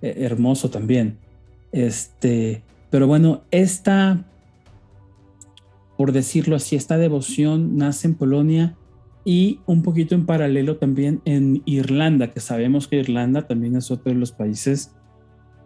[0.00, 1.18] eh, hermoso también.
[1.72, 4.24] Este, pero bueno, esta,
[5.96, 8.76] por decirlo así, esta devoción nace en Polonia
[9.24, 14.12] y un poquito en paralelo también en Irlanda, que sabemos que Irlanda también es otro
[14.12, 14.92] de los países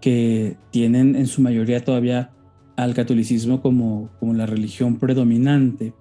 [0.00, 2.30] que tienen en su mayoría todavía
[2.76, 5.94] al catolicismo como, como la religión predominante.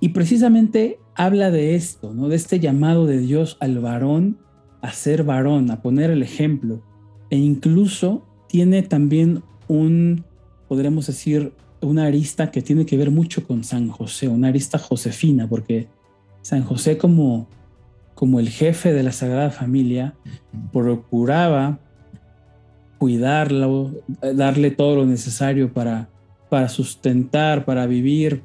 [0.00, 2.28] Y precisamente habla de esto, ¿no?
[2.28, 4.38] de este llamado de Dios al varón
[4.82, 6.82] a ser varón, a poner el ejemplo.
[7.30, 10.24] E incluso tiene también un,
[10.68, 15.48] podremos decir, una arista que tiene que ver mucho con San José, una arista josefina,
[15.48, 15.88] porque
[16.42, 17.48] San José como,
[18.14, 20.14] como el jefe de la Sagrada Familia
[20.72, 21.80] procuraba
[23.04, 23.92] cuidarlo,
[24.34, 26.08] darle todo lo necesario para,
[26.48, 28.40] para sustentar, para vivir,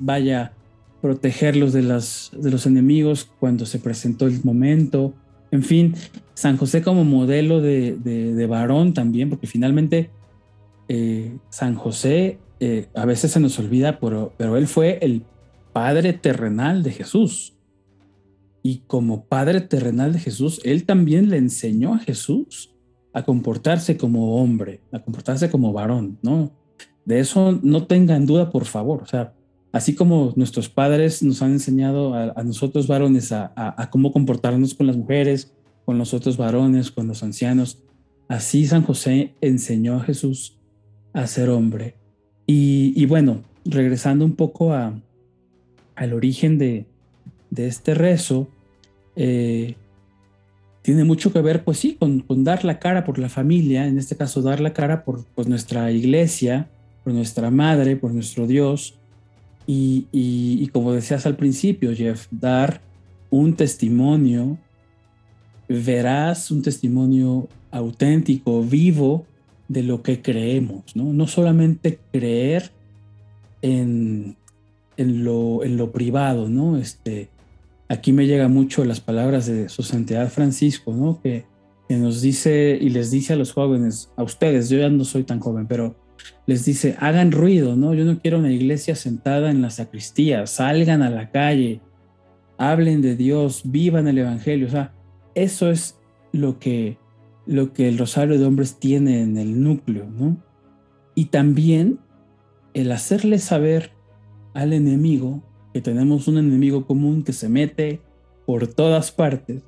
[0.00, 0.54] vaya,
[1.00, 5.14] protegerlos de, las, de los enemigos cuando se presentó el momento.
[5.52, 5.94] En fin,
[6.34, 10.10] San José como modelo de, de, varón también, porque finalmente
[10.88, 15.22] eh, San José eh, a veces se nos olvida, pero, pero él fue el
[15.72, 17.54] padre terrenal de Jesús.
[18.64, 22.71] Y como padre terrenal de Jesús, él también le enseñó a Jesús
[23.12, 26.50] a comportarse como hombre, a comportarse como varón, ¿no?
[27.04, 29.02] De eso no tengan duda, por favor.
[29.02, 29.34] O sea,
[29.72, 34.96] así como nuestros padres nos han enseñado a, nosotros varones a, cómo comportarnos con las
[34.96, 35.52] mujeres,
[35.84, 37.82] con los otros varones, con los ancianos,
[38.28, 40.58] así San José enseñó a Jesús
[41.12, 41.96] a ser hombre.
[42.46, 46.86] Y, bueno, regresando un poco al origen de,
[47.50, 48.48] de este rezo,
[49.16, 49.76] eh,
[50.82, 54.16] tiene mucho que ver, pues sí, con, dar la cara por la familia, en este
[54.16, 56.68] caso dar la cara por, nuestra iglesia,
[57.04, 58.94] por nuestra madre, por nuestro Dios.
[59.66, 62.80] Y, como decías al principio, Jeff, dar
[63.30, 64.58] un testimonio
[65.68, 69.24] verás un testimonio auténtico, vivo
[69.68, 71.12] de lo que creemos, ¿no?
[71.12, 72.70] No solamente creer
[73.62, 74.36] en,
[74.96, 76.76] en, lo, en lo privado, ¿no?
[76.76, 77.28] Este,
[77.92, 81.20] aquí me llega mucho las palabras de su santidad Francisco, ¿no?
[81.20, 81.50] Que,
[81.90, 85.40] nos dice y les dice a los jóvenes, a ustedes, yo ya no soy tan
[85.40, 85.94] joven, pero
[86.46, 87.92] les dice, hagan ruido, ¿no?
[87.92, 91.82] Yo no quiero una iglesia sentada en la sacristía, salgan a la calle,
[92.56, 94.94] hablen de Dios, vivan el Evangelio, o sea,
[95.34, 95.98] eso es
[96.32, 96.96] lo que,
[97.44, 100.42] lo que el Rosario de Hombres tiene en el núcleo, ¿no?
[101.14, 101.98] Y también
[102.72, 103.92] el hacerle saber
[104.54, 108.00] al enemigo que tenemos un enemigo común que se mete
[108.46, 109.62] por todas partes,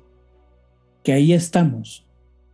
[1.03, 2.05] que ahí estamos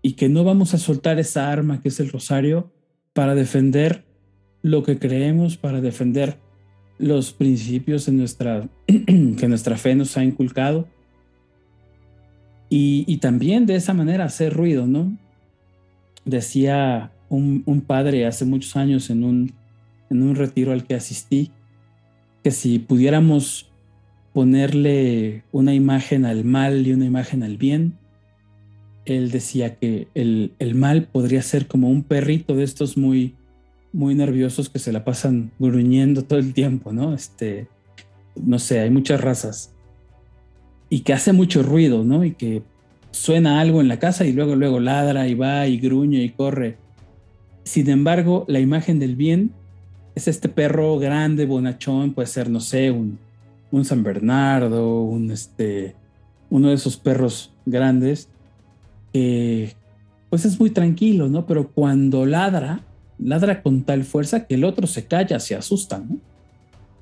[0.01, 2.71] y que no vamos a soltar esa arma que es el rosario
[3.13, 4.05] para defender
[4.61, 6.37] lo que creemos, para defender
[6.97, 10.87] los principios de nuestra, que nuestra fe nos ha inculcado.
[12.69, 15.17] Y, y, también de esa manera hacer ruido, ¿no?
[16.23, 19.53] Decía un, un, padre hace muchos años en un,
[20.09, 21.51] en un retiro al que asistí,
[22.43, 23.69] que si pudiéramos
[24.33, 27.97] ponerle una imagen al mal y una imagen al bien,
[29.05, 33.35] él decía que el, el mal podría ser como un perrito de estos muy,
[33.93, 37.13] muy nerviosos que se la pasan gruñendo todo el tiempo, ¿no?
[37.13, 37.67] Este,
[38.35, 39.73] no sé, hay muchas razas.
[40.89, 42.23] Y que hace mucho ruido, ¿no?
[42.23, 42.63] Y que
[43.11, 46.77] suena algo en la casa y luego, luego ladra y va y gruñe y corre.
[47.63, 49.51] Sin embargo, la imagen del bien
[50.15, 53.17] es este perro grande, bonachón, puede ser, no sé, un,
[53.71, 55.95] un San Bernardo, un este,
[56.49, 58.29] uno de esos perros grandes,
[59.11, 61.45] pues es muy tranquilo, ¿no?
[61.45, 62.81] Pero cuando ladra,
[63.17, 66.17] ladra con tal fuerza que el otro se calla, se asusta, ¿no?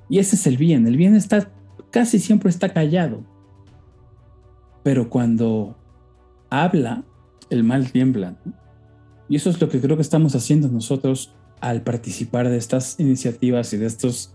[0.08, 1.48] Y ese es el bien, el bien está,
[1.90, 3.22] casi siempre está callado.
[4.82, 5.76] Pero cuando
[6.48, 7.04] habla,
[7.48, 8.36] el mal tiembla.
[9.28, 13.72] Y eso es lo que creo que estamos haciendo nosotros al participar de estas iniciativas
[13.72, 14.34] y de estas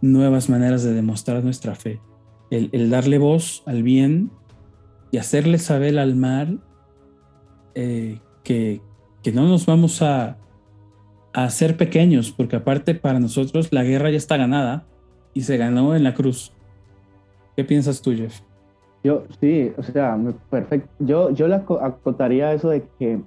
[0.00, 2.00] nuevas maneras de demostrar nuestra fe.
[2.50, 4.30] El, darle voz al bien
[5.10, 6.60] y hacerle saber al mal
[7.74, 8.82] eh, que,
[9.22, 10.36] que, no nos vamos a,
[11.32, 14.84] a hacer pequeños, porque aparte para nosotros la guerra ya está ganada
[15.32, 16.52] y se ganó en la cruz.
[17.56, 18.40] ¿Qué piensas tú, Jeff?
[19.04, 20.16] Yo, sí, o sea,
[20.50, 20.88] perfecto.
[21.00, 23.20] Yo, yo le acotaría eso de que,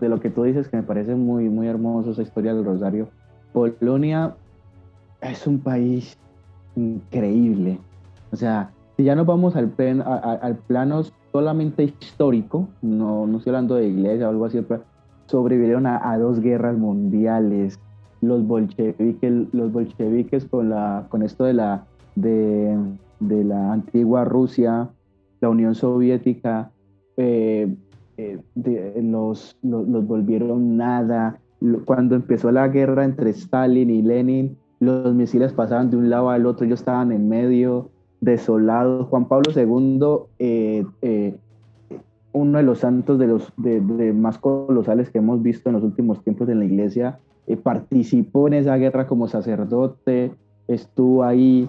[0.00, 3.08] de lo que tú dices, que me parece muy, muy hermoso esa historia del Rosario.
[3.52, 4.34] Polonia
[5.20, 6.16] es un país
[6.76, 7.78] increíble.
[8.32, 13.74] O sea, si ya nos vamos al, al plano solamente histórico, no, no estoy hablando
[13.74, 14.64] de iglesia o algo así,
[15.26, 17.78] sobrevivieron a, a dos guerras mundiales,
[18.20, 21.84] los bolcheviques, los bolcheviques con, la, con esto de la,
[22.14, 22.76] de,
[23.20, 24.88] de la antigua Rusia,
[25.40, 26.70] la Unión Soviética,
[27.16, 27.74] eh,
[28.16, 28.38] eh,
[29.02, 31.40] los, los, volvieron nada.
[31.84, 36.46] Cuando empezó la guerra entre Stalin y Lenin, los misiles pasaban de un lado al
[36.46, 39.08] otro, ellos estaban en medio, desolados.
[39.08, 41.36] Juan Pablo II, eh,
[42.32, 43.80] uno de los santos de los de,
[44.12, 47.18] más colosales que hemos visto en los últimos tiempos en la iglesia,
[47.62, 50.32] participó en esa guerra como sacerdote,
[50.66, 51.68] estuvo ahí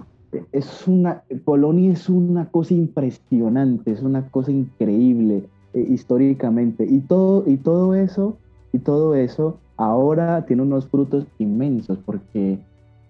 [0.52, 5.44] es una, Polonia es una cosa impresionante, es una cosa increíble
[5.76, 6.86] eh, históricamente.
[6.86, 8.38] Y todo, y todo eso,
[8.72, 12.58] y todo eso ahora tiene unos frutos inmensos, porque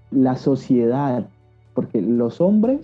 [0.10, 1.28] la sociedad,
[1.76, 2.82] porque los hombres,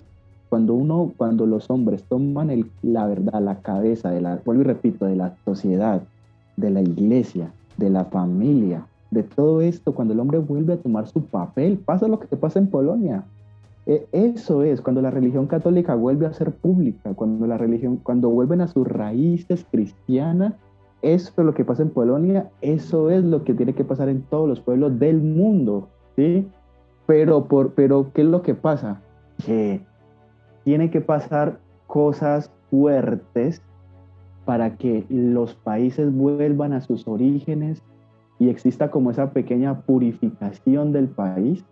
[0.48, 4.66] cuando uno, cuando los hombres toman el, la verdad, la cabeza de la, vuelvo y
[4.66, 6.02] repito, de la sociedad,
[6.56, 11.08] de la iglesia, de la familia, de todo esto, cuando el hombre vuelve a tomar
[11.08, 13.24] su papel, pasa lo que pasa en Polonia.
[13.86, 18.30] E, eso es cuando la religión católica vuelve a ser pública, cuando la religión, cuando
[18.30, 20.54] vuelven a sus raíces cristianas,
[21.02, 24.22] eso es lo que pasa en Polonia, eso es lo que tiene que pasar en
[24.22, 26.46] todos los pueblos del mundo, ¿sí?
[27.06, 29.00] Pero, por, pero ¿qué es lo que pasa?
[29.44, 29.80] Que
[30.62, 33.62] tiene que pasar cosas fuertes
[34.44, 37.82] para que los países vuelvan a sus orígenes
[38.38, 41.64] y exista como esa pequeña purificación del país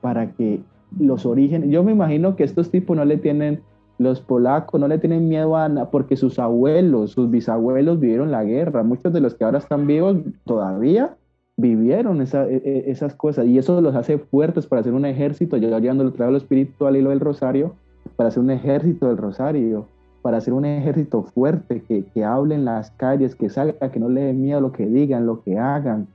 [0.00, 0.60] para que
[0.98, 1.70] los orígenes.
[1.70, 3.60] Yo me imagino que estos tipos no le tienen,
[3.98, 8.44] los polacos no le tienen miedo a nada, porque sus abuelos, sus bisabuelos vivieron la
[8.44, 8.82] guerra.
[8.82, 11.16] Muchos de los que ahora están vivos todavía
[11.56, 15.56] vivieron e, e, esas cosas y eso los hace fuertes para hacer un ejército.
[15.56, 17.74] Yo llevando el lo espiritual y lo del rosario,
[18.16, 19.86] para hacer un ejército del rosario,
[20.22, 24.08] para hacer un ejército fuerte que, que hable en las calles, que salga, que no
[24.08, 26.08] le dé miedo lo que digan, lo que hagan.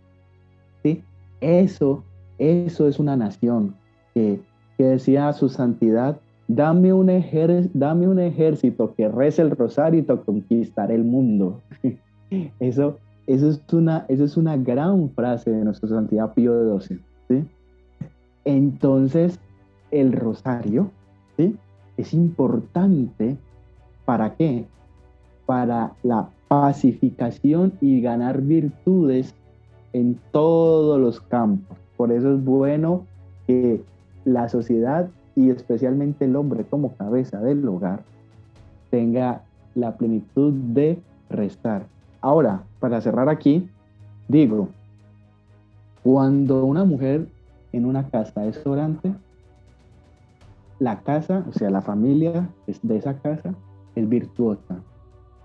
[0.84, 1.04] ¿sí?
[1.42, 2.04] Eso,
[2.38, 3.76] eso es una nación
[4.14, 4.42] que
[4.80, 7.12] que decía a su santidad, dame un,
[7.74, 11.60] dame un ejército que rece el rosario y te conquistaré el mundo.
[12.62, 16.98] eso, eso, es una, eso es una gran frase de nuestra santidad Pío XII.
[18.46, 19.38] Entonces,
[19.92, 20.90] el rosario
[21.98, 23.36] es importante
[24.06, 24.66] para qué?
[25.46, 29.36] Para la pacificación y ganar virtudes
[29.92, 31.78] en todos los campos.
[31.98, 33.06] Por eso es bueno
[33.46, 33.82] que
[34.34, 38.02] la sociedad y especialmente el hombre como cabeza del hogar
[38.92, 39.42] tenga
[39.76, 41.00] la plenitud de
[41.30, 41.86] restar.
[42.22, 43.70] Ahora, para cerrar aquí,
[44.28, 44.70] digo,
[46.04, 47.28] cuando una mujer
[47.72, 49.14] en una casa es orante,
[50.80, 52.50] la casa, o sea, la familia
[52.84, 53.54] de esa casa
[53.96, 54.78] es virtuosa,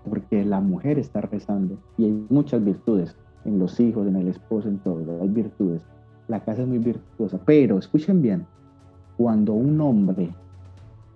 [0.07, 3.15] porque la mujer está rezando y hay muchas virtudes
[3.45, 5.81] en los hijos, en el esposo, en todo, hay virtudes.
[6.27, 8.45] La casa es muy virtuosa, pero escuchen bien,
[9.17, 10.29] cuando un hombre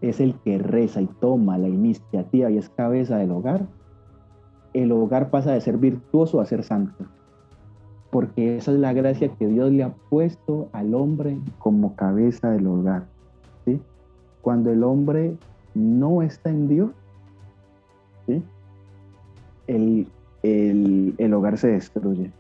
[0.01, 3.65] es el que reza y toma la iniciativa y es cabeza del hogar,
[4.73, 7.05] el hogar pasa de ser virtuoso a ser santo.
[8.11, 12.65] porque esa es la gracia que Dios le ha puesto al hombre como cabeza del
[12.65, 13.05] hogar.
[13.65, 13.79] ¿sí?
[14.41, 15.35] Cuando el hombre
[15.75, 16.89] no está en Dios,
[18.25, 18.41] ¿sí?
[19.67, 20.07] el,
[20.41, 22.31] el, hogar se destruye.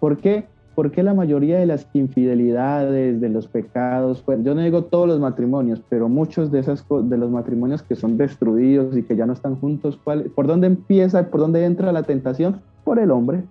[0.00, 0.46] ¿Por qué?
[0.76, 5.18] Porque la mayoría de las infidelidades, de los pecados, pues, yo no digo todos los
[5.18, 9.32] matrimonios, pero muchos de, esas, de los matrimonios que son destruidos y que ya no
[9.32, 12.60] están juntos, ¿por dónde empieza, por dónde entra la tentación?
[12.84, 13.44] Por el hombre.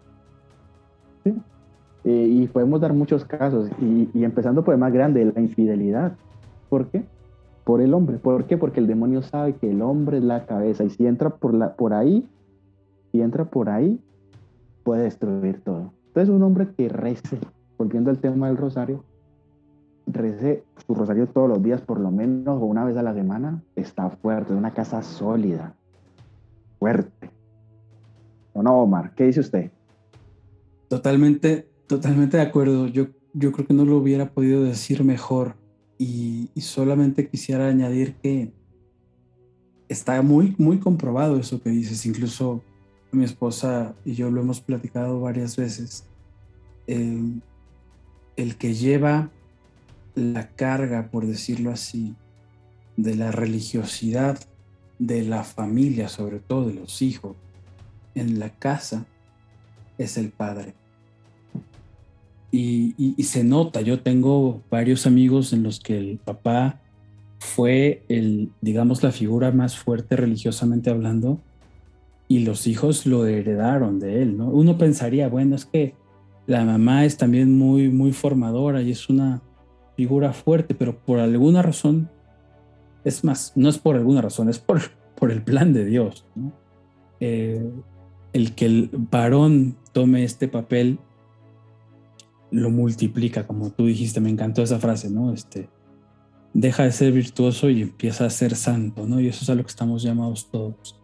[2.04, 6.14] Eh, y podemos dar muchos casos, y, empezando por el más grande, la infidelidad.
[6.70, 7.06] ¿Por qué?
[7.64, 8.20] Por el hombre.
[8.20, 8.56] ¿Por qué?
[8.56, 11.74] Porque el demonio sabe que el hombre es la cabeza, y si entra por, la,
[11.74, 12.24] por ahí,
[13.12, 14.00] si entra por ahí,
[14.84, 15.95] puede destruir todo.
[16.16, 17.38] Entonces un hombre que rece,
[17.78, 19.04] volviendo al tema del rosario,
[20.08, 23.62] rece su rosario todos los días, por lo menos, o una vez a la semana,
[23.76, 25.76] está fuerte, es una casa sólida,
[26.80, 27.30] fuerte.
[28.54, 29.14] ¿O no, Omar?
[29.14, 29.72] ¿Qué dice usted?
[30.88, 32.88] Totalmente, totalmente de acuerdo.
[32.88, 35.58] Yo, yo creo que no lo hubiera podido decir mejor.
[35.98, 38.54] Y, solamente quisiera añadir que
[39.90, 42.06] está muy, muy comprobado eso que dices.
[42.06, 42.62] Incluso
[43.16, 46.06] mi esposa y yo lo hemos platicado varias veces.
[46.88, 47.40] Eh,
[48.36, 49.30] el que lleva
[50.14, 52.16] la carga, por decirlo así,
[52.98, 54.40] de la religiosidad
[55.00, 57.36] de la familia, sobre todo de los hijos,
[58.14, 59.06] en la casa,
[59.98, 60.74] es el padre.
[62.52, 66.80] Y, se nota, yo tengo varios amigos en los que el papá
[67.40, 71.42] fue el, digamos, la figura más fuerte religiosamente hablando,
[72.28, 74.48] y los hijos lo heredaron de él, ¿no?
[74.50, 75.96] Uno pensaría, bueno, es que
[76.48, 79.42] la mamá es también muy, muy formadora y es una
[79.96, 82.10] figura fuerte, pero por alguna razón,
[83.04, 84.82] es más, no es por alguna razón, es por,
[85.16, 86.52] por el plan de Dios, ¿no?
[87.20, 87.64] Eh,
[88.34, 91.00] el que el varón tome este papel
[92.52, 95.32] lo multiplica, como tú dijiste, me encantó esa frase, ¿no?
[95.34, 95.70] Este,
[96.54, 99.20] deja de ser virtuoso y empieza a ser santo, ¿no?
[99.20, 101.00] Y eso es a lo que estamos llamados todos.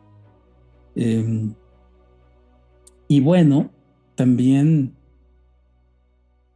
[0.95, 1.53] Em,
[3.07, 3.71] y bueno,
[4.15, 4.93] también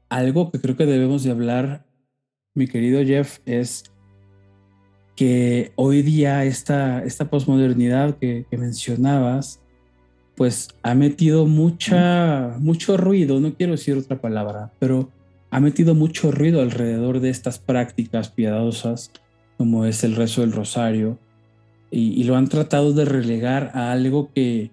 [0.10, 1.86] algo que creo que debemos de hablar,
[2.54, 3.84] mi querido Jeff, es
[5.16, 9.62] que hoy día esta, esta posmodernidad que mencionabas,
[10.36, 15.10] pues ha metido mucha, mucho ruido, no quiero decir otra palabra, pero
[15.50, 19.12] ha metido mucho ruido alrededor de estas prácticas piadosas,
[19.58, 21.18] como es el rezo del rosario,
[21.96, 24.72] y, lo han tratado de relegar a algo que,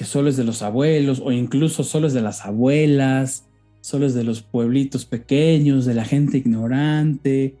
[0.00, 3.46] solo es de los abuelos, o incluso solo es de las abuelas,
[3.80, 7.54] solo es de los pueblitos pequeños, de la gente ignorante,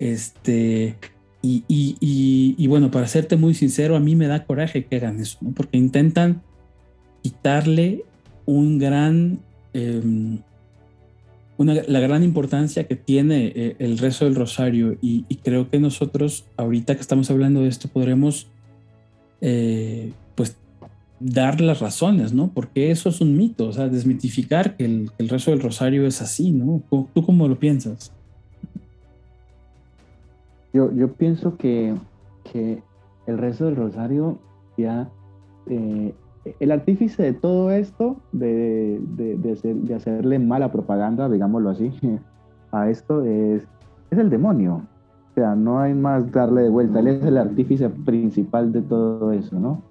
[0.00, 0.96] este,
[1.42, 5.38] y, y, bueno, para serte muy sincero, a mí me da coraje que hagan eso,
[5.54, 6.42] porque intentan
[7.22, 8.04] quitarle
[8.46, 9.38] un gran,
[11.58, 16.46] em, la gran importancia que tiene eh, el rezo del rosario y, creo que nosotros
[16.56, 18.46] ahorita que estamos hablando de esto podremos
[19.40, 20.56] eh, pues
[21.20, 22.50] dar las razones, ¿no?
[22.52, 26.50] Porque eso es un mito, o sea, desmitificar que el, rezo del rosario es así,
[26.50, 26.82] ¿no?
[26.90, 28.12] ¿Tú cómo lo piensas?
[30.72, 31.94] Yo, yo pienso que,
[32.52, 32.82] que
[33.26, 34.38] el rezo del rosario
[34.76, 35.08] ya
[35.68, 36.12] eh,
[36.60, 41.92] el artífice de todo esto, de, de, hacerle mala propaganda, digámoslo así,
[42.72, 43.62] a esto es,
[44.10, 44.82] es el demonio.
[45.30, 47.00] O sea, no hay más darle de vuelta.
[47.00, 49.82] Él es el artífice principal de todo eso, ¿no?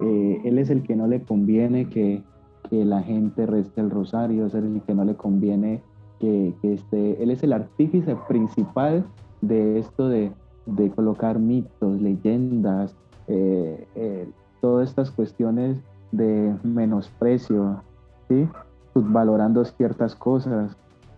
[0.00, 2.22] Eh, él es el que no le conviene que,
[2.68, 5.82] que, la gente reste el rosario, es el que no le conviene
[6.18, 7.22] que, que esté.
[7.22, 9.04] Él es el artífice principal
[9.42, 10.32] de esto de,
[10.66, 12.96] de colocar mitos, leyendas,
[13.28, 14.28] eh, eh,
[14.60, 15.78] todas estas cuestiones
[16.12, 17.82] de menosprecio,
[18.28, 18.48] ¿sí?
[18.94, 20.76] subvalorando ciertas cosas.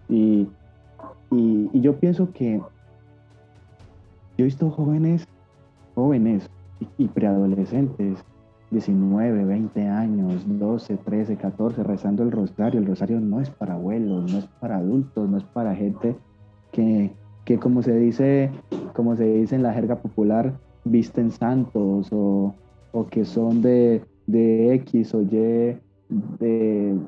[0.08, 0.48] Y,
[1.30, 2.64] y, yo pienso que yo
[4.38, 5.26] he visto jóvenes,
[5.94, 6.48] jóvenes
[6.98, 8.18] y, preadolescentes,
[8.70, 12.80] 19, 20 años, 12, 13, 14, rezando el rosario.
[12.80, 16.16] El rosario no es para abuelos, no es para adultos, no es para gente
[16.72, 17.12] que,
[17.44, 18.50] que como se dice,
[18.94, 22.54] como se dice en la jerga popular, visten santos o,
[22.92, 25.78] o que son de, de X o Y de
[26.40, 26.98] eh,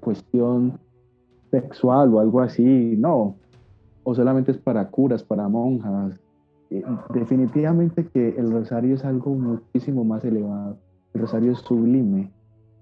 [0.00, 0.78] cuestión
[1.50, 3.36] sexual o algo así, no.
[4.04, 6.20] O solamente es para curas, para monjas.
[6.70, 10.76] Eh, definitivamente que el rosario es algo muchísimo más elevado.
[11.14, 12.30] El rosario es sublime.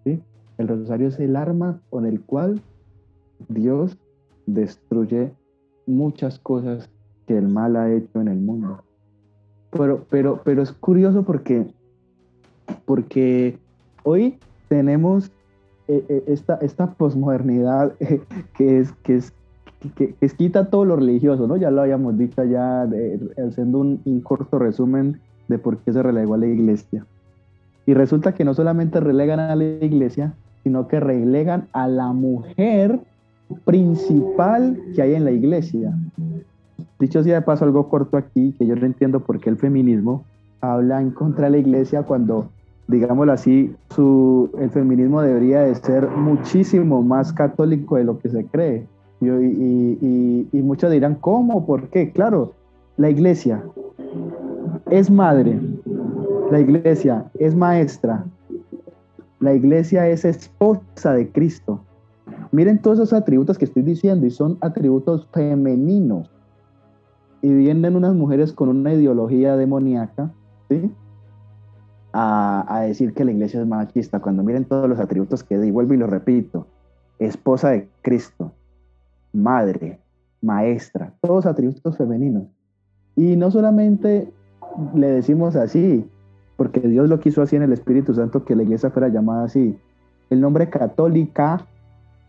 [0.05, 2.61] El rosario es el arma con el cual
[3.49, 3.97] Dios
[4.47, 5.33] destruye
[5.87, 6.91] muchas cosas
[7.27, 8.83] que el mal ha hecho en el mundo.
[9.71, 11.67] Pero, pero, pero es curioso porque
[12.85, 13.59] porque
[14.03, 14.39] hoy
[14.69, 15.31] tenemos
[15.87, 17.95] esta, esta posmodernidad
[18.57, 19.33] que es, que es
[19.95, 21.57] que, quita todo lo religioso, ¿no?
[21.57, 22.89] Ya lo habíamos dicho ya,
[23.47, 27.07] haciendo un, un, corto resumen de por qué se relegó a la iglesia.
[27.87, 33.01] Y resulta que no solamente relegan a la iglesia, sino que relegan a la mujer
[33.65, 35.95] principal que hay en la iglesia.
[36.99, 40.25] Dicho sea de paso, algo corto aquí, que yo no entiendo por qué el feminismo
[40.61, 42.51] habla en contra de la iglesia cuando,
[42.89, 48.45] digámoslo así, su, el feminismo debería de ser muchísimo más católico de lo que se
[48.47, 48.87] cree.
[49.21, 51.67] Y, y, muchos dirán, ¿cómo?
[51.67, 52.13] ¿Por qué?
[52.13, 52.55] Claro,
[52.97, 53.63] la iglesia
[54.91, 55.61] es madre,
[56.51, 58.25] la iglesia es maestra,
[59.41, 61.81] la iglesia es esposa de Cristo.
[62.53, 66.31] Miren todos esos atributos que estoy diciendo y son atributos femeninos.
[67.43, 70.33] Y vienen unas mujeres con una ideología demoníaca,
[70.69, 70.91] ¿sí?
[72.13, 75.95] A, decir que la iglesia es machista, cuando miren todos los atributos que di, vuelvo
[75.95, 76.67] y lo repito,
[77.19, 78.53] esposa de Cristo,
[79.33, 80.01] madre,
[80.41, 82.45] maestra, todos atributos femeninos.
[83.15, 84.33] Y no solamente
[84.95, 86.09] le decimos así,
[86.57, 89.79] porque Dios lo quiso así en el Espíritu Santo que la iglesia fuera llamada así.
[90.31, 91.65] El nombre católica,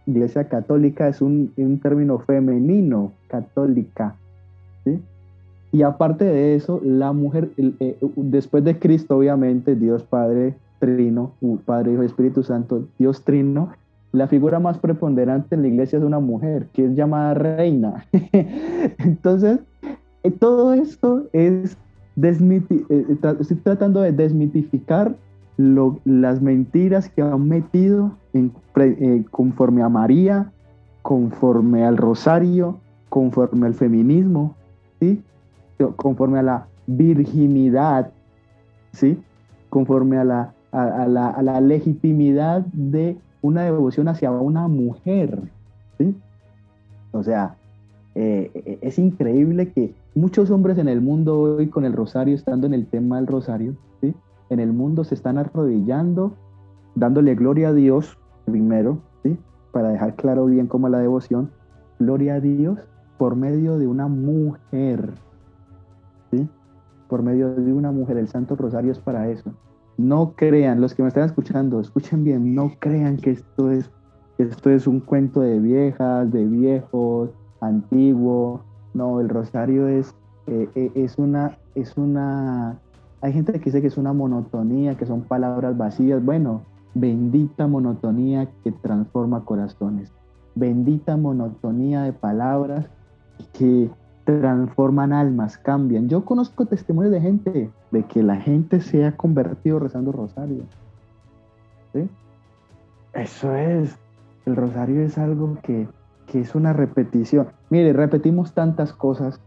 [0.06, 1.52] iglesia católica, es un,
[1.82, 4.16] término femenino, católica.
[5.72, 11.34] Y aparte de eso, la mujer, eh, después de Cristo, obviamente, Dios Padre Trino,
[11.66, 13.70] Padre, Hijo Espíritu Santo, Dios Trino,
[14.12, 18.06] la figura más preponderante en la iglesia es una mujer, que es llamada reina.
[18.98, 19.60] Entonces,
[20.24, 21.78] eh, todo esto es,
[22.22, 25.16] eh, estoy tratando de desmitificar
[25.58, 28.14] las mentiras que han metido
[29.30, 30.52] conforme a María,
[31.02, 32.78] conforme al rosario,
[33.10, 34.56] conforme al feminismo,
[35.02, 35.22] ¿sí?
[35.96, 38.12] Conforme a la virginidad,
[38.92, 39.22] ¿sí?
[39.70, 45.40] conforme a la, a la, a la legitimidad de una devoción hacia una mujer.
[45.98, 46.16] ¿sí?
[47.12, 47.56] O sea,
[48.16, 52.74] eh, es increíble que muchos hombres en el mundo hoy con el rosario, estando en
[52.74, 54.14] el tema del rosario, ¿sí?
[54.50, 56.34] en el mundo se están arrodillando,
[56.96, 59.38] dándole gloria a Dios primero, ¿sí?
[59.72, 61.52] para dejar claro bien cómo la devoción,
[62.00, 62.80] gloria a Dios
[63.18, 65.14] por medio de una mujer.
[67.08, 69.52] Por medio de una mujer, el Santo Rosario es para eso.
[69.98, 73.90] No crean, los que me están escuchando, escuchen bien, no crean que esto es,
[74.38, 78.62] esto es un cuento de viejas, de viejos, antiguo.
[78.94, 80.16] No, el rosario es,
[80.48, 82.80] eh, eh, es, una, es una...
[83.22, 86.24] Hay gente que dice que es una monotonía, que son palabras vacías.
[86.24, 86.62] Bueno,
[86.94, 90.12] bendita monotonía que transforma corazones.
[90.56, 92.90] Bendita monotonía de palabras
[93.54, 93.90] que
[94.32, 96.10] transforman almas, cambian.
[96.10, 100.64] Yo conozco testimonios de gente, de que la gente se ha convertido rezando rosario.
[103.14, 103.98] Eso es,
[104.46, 105.88] el rosario es algo que,
[106.28, 107.48] que es una repetición.
[107.70, 109.40] Mire, repetimos tantas cosas.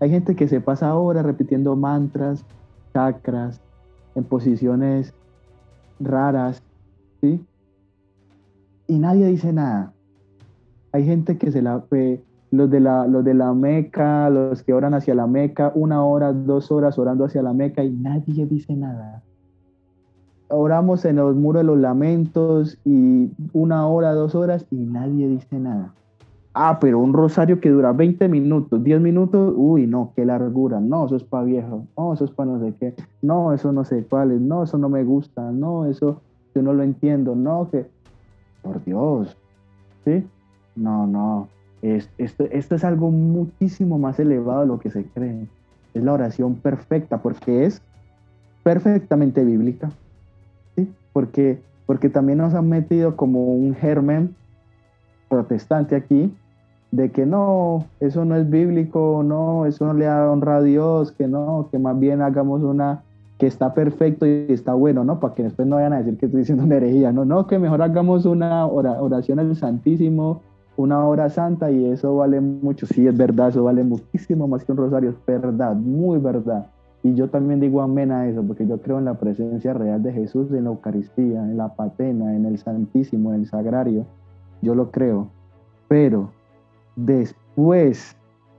[0.00, 2.44] Hay gente que se pasa horas repitiendo mantras,
[2.92, 3.60] chakras,
[4.14, 5.14] en posiciones
[6.00, 6.62] raras,
[7.20, 7.44] ¿sí?
[8.86, 9.92] Y nadie dice nada.
[10.92, 11.80] Hay gente que se la
[12.52, 16.34] los de la, los de la Meca, los que oran hacia la Meca, una hora,
[16.34, 19.22] dos horas orando hacia la Meca y nadie dice nada.
[20.48, 25.58] Oramos en los muros de los lamentos y una hora, dos horas y nadie dice
[25.58, 25.94] nada.
[26.52, 31.06] Ah, pero un rosario que dura 20 minutos, 10 minutos, uy, no, qué largura, no,
[31.06, 34.04] eso es para viejo, no, eso es para no sé qué, no, eso no sé
[34.04, 36.20] cuáles, no, eso no me gusta, no, eso
[36.54, 37.86] yo no lo entiendo, no, que,
[38.60, 39.34] por Dios,
[40.04, 40.26] ¿sí?
[40.76, 41.48] No, no,
[41.82, 45.46] esto, esto es algo muchísimo más elevado de lo que se cree.
[45.94, 47.82] Es la oración perfecta porque es
[48.62, 49.90] perfectamente bíblica.
[50.76, 50.88] ¿sí?
[51.12, 54.34] Porque, porque también nos han metido como un germen
[55.28, 56.32] protestante aquí
[56.92, 61.26] de que no, eso no es bíblico, no, eso no le honra a Dios, que
[61.26, 63.02] no, que más bien hagamos una
[63.38, 65.18] que está perfecto y está bueno, ¿no?
[65.18, 67.58] Para que después no vayan a decir que estoy diciendo una herejía, no, no, que
[67.58, 70.42] mejor hagamos una oración al Santísimo
[70.76, 72.86] una hora santa y eso vale mucho.
[72.86, 76.66] Sí, es verdad, eso vale muchísimo más que un rosario, es verdad, muy verdad.
[77.02, 80.12] Y yo también digo amén a eso, porque yo creo en la presencia real de
[80.12, 84.06] Jesús en la Eucaristía, en la patena, en el Santísimo, en el Sagrario.
[84.62, 85.28] Yo lo creo.
[85.88, 86.30] Pero
[86.94, 88.16] después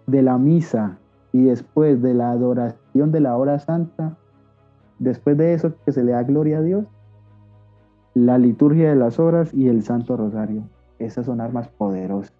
[0.07, 0.97] de la misa
[1.31, 4.17] y después de la adoración de la hora santa,
[4.99, 6.85] después de eso que se le da gloria a Dios,
[8.13, 10.63] la liturgia de las horas y el Santo Rosario
[11.05, 12.33] esas son armas poderosas.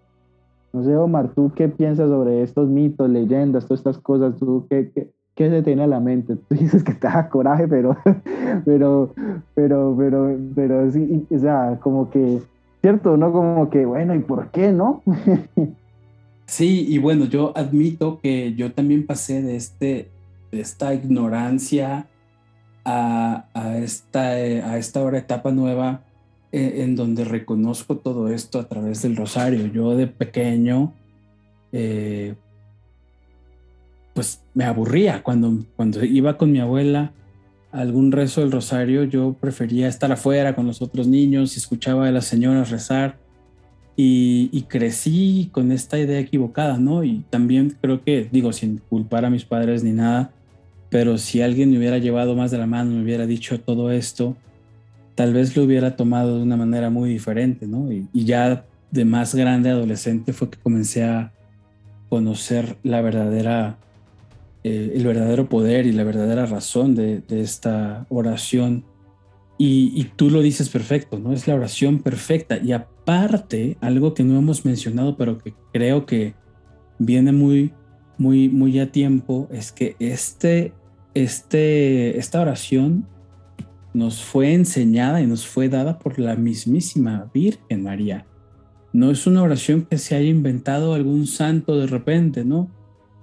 [0.72, 4.36] No sé, Omar, ¿tú qué piensas sobre estos mitos, leyendas, todas estas cosas?
[4.36, 4.90] ¿Tú qué,
[5.34, 6.36] ¿qué se tiene a la mente?
[6.48, 7.96] Tú dices que te da coraje, pero,
[8.64, 9.14] pero,
[9.54, 12.40] pero, pero, pero sí, o sea, como que,
[12.80, 13.16] ¿cierto?
[13.16, 13.32] ¿No?
[13.32, 15.02] Como que, bueno, ¿y por qué no?
[16.46, 20.10] Sí, y bueno, yo admito que yo también pasé de, este,
[20.52, 22.06] de esta ignorancia
[22.84, 23.46] a,
[23.76, 26.02] esta, a esta hora etapa nueva
[26.54, 29.66] en donde reconozco todo esto a través del rosario.
[29.66, 30.92] Yo de pequeño,
[31.72, 32.34] eh,
[34.14, 37.12] pues me aburría cuando, cuando iba con mi abuela
[37.72, 42.06] a algún rezo del rosario, yo prefería estar afuera con los otros niños y escuchaba
[42.06, 43.16] a las señoras rezar
[43.96, 47.04] y, crecí con esta idea equivocada, ¿no?
[47.04, 50.32] Y también creo que, digo, sin culpar a mis padres ni nada,
[50.90, 54.36] pero si alguien me hubiera llevado más de la mano, me hubiera dicho todo esto,
[55.14, 57.90] tal vez lo hubiera tomado de una manera muy diferente, ¿no?
[57.92, 61.32] Y, ya de más grande, adolescente, fue que comencé a
[62.08, 63.78] conocer la verdadera,
[64.62, 68.84] eh, el verdadero poder y la verdadera razón de, esta oración
[69.56, 71.32] y, tú lo dices perfecto, ¿no?
[71.32, 72.58] Es la oración perfecta.
[72.58, 76.34] Y aparte, algo que no hemos mencionado, pero que creo que
[76.98, 77.72] viene muy,
[78.18, 80.72] muy, muy a tiempo, es que este,
[81.14, 83.06] este, esta oración
[83.94, 88.26] nos fue enseñada y nos fue dada por la mismísima Virgen María.
[88.92, 92.70] No es una oración que se haya inventado algún santo de repente, ¿no?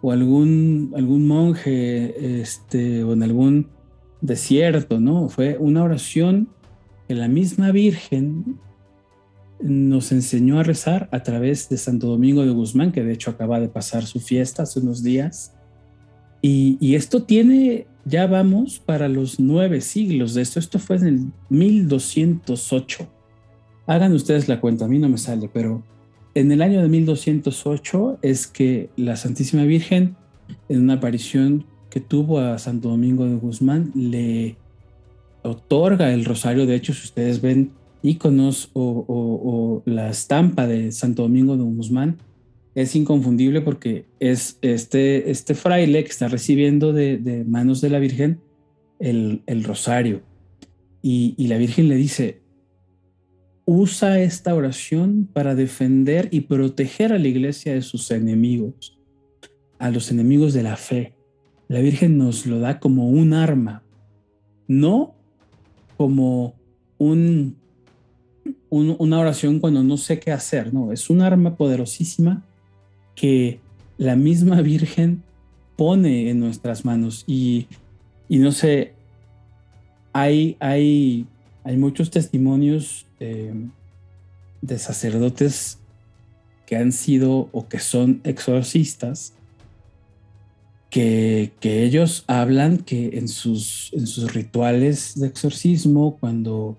[0.02, 3.68] O algún, algún monje, este, o en algún
[4.22, 5.30] desierto, ¿no?
[5.30, 6.50] Fue una oración
[7.08, 8.58] que la misma Virgen
[9.62, 13.60] nos enseñó a rezar a través de Santo Domingo de Guzmán, que de hecho acaba
[13.60, 15.54] de pasar su fiesta hace unos días.
[16.42, 20.60] Y, esto tiene, ya vamos para los nueve siglos de esto.
[20.60, 23.08] Esto fue en el 1208.
[23.88, 25.84] Hagan ustedes la cuenta, a mí no me sale, pero
[26.34, 30.16] en el año de 1208 es que la Santísima Virgen,
[30.70, 34.56] en una aparición que tuvo a Santo Domingo de Guzmán le
[35.44, 36.66] otorga el rosario.
[36.66, 37.72] De hecho, si ustedes ven
[38.02, 42.18] iconos o, la estampa de Santo Domingo de Guzmán,
[42.76, 48.40] es inconfundible porque es este, este fraile que está recibiendo de, manos de la Virgen
[49.00, 50.22] el, rosario.
[51.02, 52.42] Y, y la Virgen le dice,
[53.66, 59.00] usa esta oración para defender y proteger a la iglesia de sus enemigos,
[59.80, 61.16] a los enemigos de la fe
[61.72, 63.82] la Virgen nos lo da como un arma,
[64.68, 65.16] no
[65.96, 66.54] como
[66.98, 67.56] un,
[68.70, 72.44] una oración cuando no sé qué hacer, no, es un arma poderosísima
[73.16, 73.60] que
[73.98, 75.24] la misma Virgen
[75.76, 77.68] pone en nuestras manos y,
[78.30, 78.94] no sé,
[80.14, 81.26] hay, hay,
[81.64, 83.54] hay muchos testimonios eh,
[84.62, 85.80] de sacerdotes
[86.66, 89.34] que han sido o que son exorcistas
[90.92, 96.78] que, ellos hablan que en sus, en sus rituales de exorcismo, cuando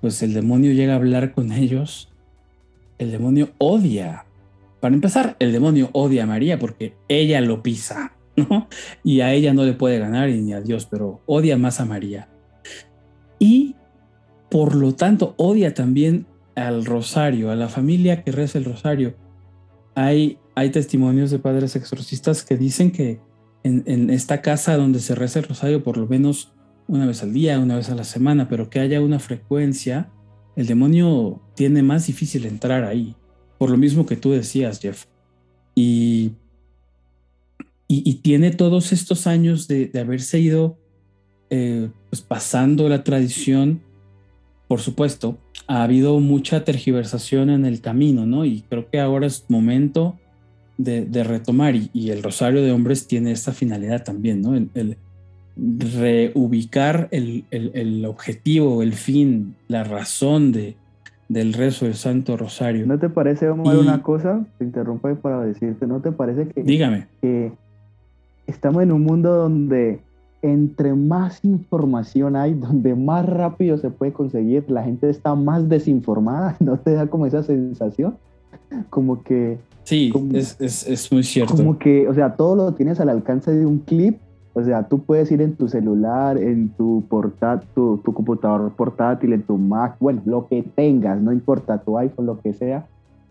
[0.00, 2.08] pues el demonio llega a hablar con ellos,
[2.98, 4.24] el demonio odia.
[4.80, 8.68] Para empezar, el demonio odia a María porque ella lo pisa, ¿no?
[9.04, 11.84] Y a ella no le puede ganar y ni a Dios, pero odia más a
[11.84, 12.28] María.
[13.38, 13.76] Y
[14.50, 19.14] por lo tanto odia también al rosario, a la familia que reza el rosario.
[19.94, 23.18] Hay hay testimonios de padres exorcistas que dicen que
[23.62, 26.52] en, esta casa donde se reza el rosario por lo menos
[26.86, 30.10] una vez al día, una vez a la semana, pero que haya una frecuencia,
[30.56, 33.16] el demonio tiene más difícil entrar ahí,
[33.60, 35.04] por lo mismo que tú decías, Jeff.
[35.74, 36.32] Y,
[37.86, 40.78] y, tiene todos estos años de, haberse ido
[41.50, 43.82] eh, pues pasando la tradición,
[44.66, 45.36] por supuesto,
[45.66, 48.46] ha habido mucha tergiversación en el camino, ¿no?
[48.46, 50.18] Y creo que ahora es momento
[50.78, 54.56] de, retomar y, el Rosario de Hombres tiene esta finalidad también, ¿no?
[54.56, 54.96] El,
[55.54, 60.76] reubicar el, el, objetivo, el fin, la razón de,
[61.30, 62.86] del rezo del Santo Rosario.
[62.88, 64.44] ¿No te parece, Omar, una cosa?
[64.58, 67.06] Te interrumpo para decirte, ¿no te parece que, dígame.
[67.20, 67.52] que
[68.48, 70.00] estamos en un mundo donde
[70.42, 76.56] entre más información hay, donde más rápido se puede conseguir, la gente está más desinformada,
[76.60, 78.16] ¿no te da como esa sensación?
[78.90, 81.54] Como que Sí, es, muy cierto.
[81.54, 84.18] Como que, o sea, todo lo tienes al alcance de un clip.
[84.54, 87.04] O sea, tú puedes ir en tu celular, en tu,
[87.74, 92.26] tu, tu computador portátil, en tu Mac, bueno, lo que tengas, no importa, tu iPhone,
[92.26, 92.86] lo que sea.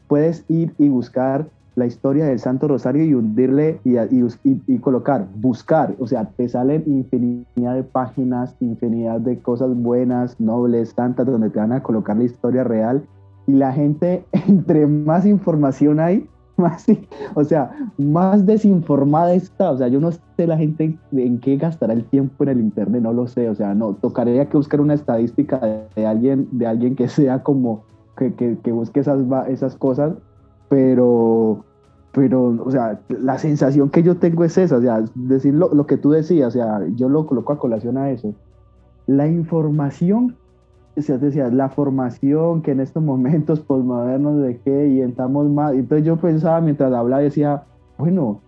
[0.08, 4.28] Puedes ir y buscar la historia del Santo Rosario y hundirle y, y,
[4.68, 10.90] y, colocar, buscar, o sea, te salen infinidad de páginas, infinidad de cosas buenas, nobles,
[10.90, 13.04] santas, donde te van a colocar la historia real
[13.48, 16.28] y la gente, entre más información hay,
[16.60, 16.86] más,
[17.34, 19.72] o sea, más desinformada está.
[19.72, 23.02] O sea, yo no sé la gente en qué gastará el tiempo en el internet,
[23.02, 23.50] no lo sé.
[23.50, 25.60] O sea, no, tocaría que buscar una estadística
[25.96, 27.84] de, alguien, de alguien que sea como,
[28.18, 30.14] que, que, que busque esas, esas cosas,
[30.70, 31.64] pero,
[32.12, 35.88] pero, o sea, la sensación que yo tengo es esa, o sea, decir lo, lo
[35.88, 38.34] que tú decías, o sea, yo lo coloco a colación a eso.
[39.08, 40.36] La información
[41.02, 45.74] se decía, la formación que en estos momentos posmodernos de qué y estamos más.
[45.74, 47.64] Entonces yo pensaba mientras hablaba, decía,
[47.98, 48.42] bueno,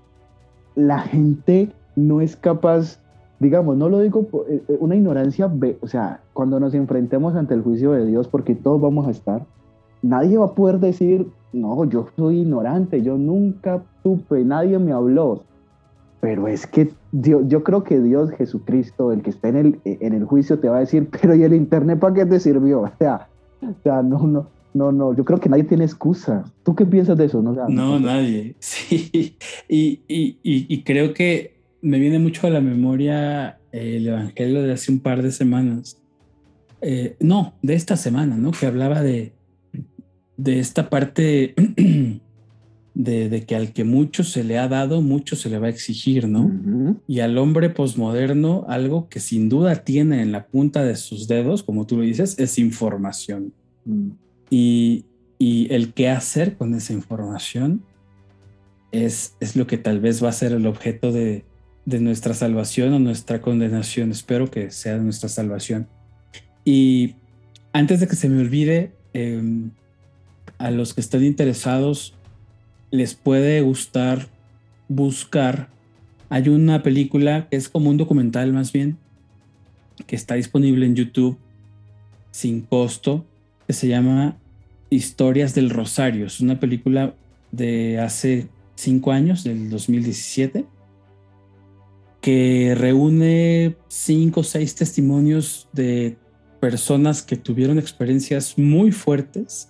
[0.75, 2.99] la gente no es capaz,
[3.39, 7.61] digamos, no lo digo eh, eh, una ignorancia, o sea, cuando nos enfrentemos ante el
[7.61, 9.45] juicio de Dios, porque todos vamos a estar,
[10.01, 15.43] nadie va a poder decir, no, yo soy ignorante, yo nunca supe, nadie me habló.
[16.21, 20.13] Pero es que Dios, yo creo que Dios Jesucristo, el que está en el, en
[20.13, 22.81] el juicio, te va a decir, pero ¿y el Internet para qué te sirvió?
[22.91, 23.27] O sea,
[23.61, 26.45] o sea no, no, no, no, yo creo que nadie tiene excusa.
[26.63, 27.41] ¿Tú qué piensas de eso?
[27.41, 28.55] No, no nadie.
[28.59, 29.35] Sí,
[29.67, 34.91] y, y, y, creo que me viene mucho a la memoria el Evangelio de hace
[34.91, 35.97] un par de semanas.
[36.81, 38.51] Eh, no, de esta semana, ¿no?
[38.51, 39.33] Que hablaba de,
[40.37, 41.53] de esta parte
[43.03, 46.27] de, que al que mucho se le ha dado, mucho se le va a exigir,
[46.27, 46.99] ¿no?
[47.07, 51.63] Y al hombre posmoderno, algo que sin duda tiene en la punta de sus dedos,
[51.63, 53.53] como tú lo dices, es información.
[53.85, 54.09] Mm.
[54.49, 55.05] Y,
[55.39, 57.81] el qué hacer con esa información
[58.91, 61.45] es, es, lo que tal vez va a ser el objeto de,
[61.85, 64.11] nuestra salvación o nuestra condenación.
[64.11, 65.87] Espero que sea nuestra salvación.
[66.63, 67.15] Y
[67.73, 69.71] antes de que se me olvide, em,
[70.59, 72.13] a los que estén interesados,
[72.91, 74.27] les puede gustar
[74.87, 75.69] buscar.
[76.29, 78.97] Hay una película que es como un documental más bien,
[80.05, 81.37] que está disponible en YouTube
[82.31, 83.25] sin costo,
[83.67, 84.37] que se llama
[84.89, 86.25] Historias del Rosario.
[86.25, 87.15] Es una película
[87.51, 90.65] de hace cinco años, del 2017,
[92.21, 96.17] que reúne cinco o seis testimonios de
[96.59, 99.69] personas que tuvieron experiencias muy fuertes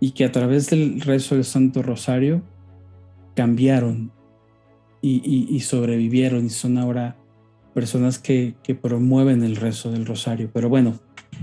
[0.00, 2.42] y que a través del rezo del Santo Rosario
[3.38, 4.10] cambiaron
[5.00, 7.16] y, sobrevivieron y son ahora
[7.72, 10.50] personas que, promueven el rezo del rosario.
[10.52, 10.98] Pero bueno,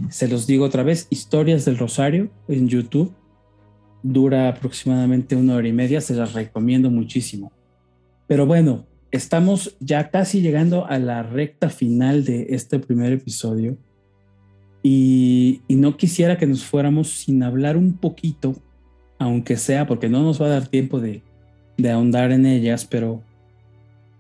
[0.10, 3.14] se los digo otra vez, historias del rosario en YouTube.
[4.04, 7.54] Dura aproximadamente una hora y media, se las recomiendo muchísimo.
[8.28, 13.78] Pero bueno, estamos ya casi llegando a la recta final de este primer episodio
[14.84, 18.54] y, no quisiera que nos fuéramos sin hablar un poquito,
[19.18, 21.24] aunque sea porque no nos va a dar tiempo de,
[21.78, 23.22] de ahondar en ellas, pero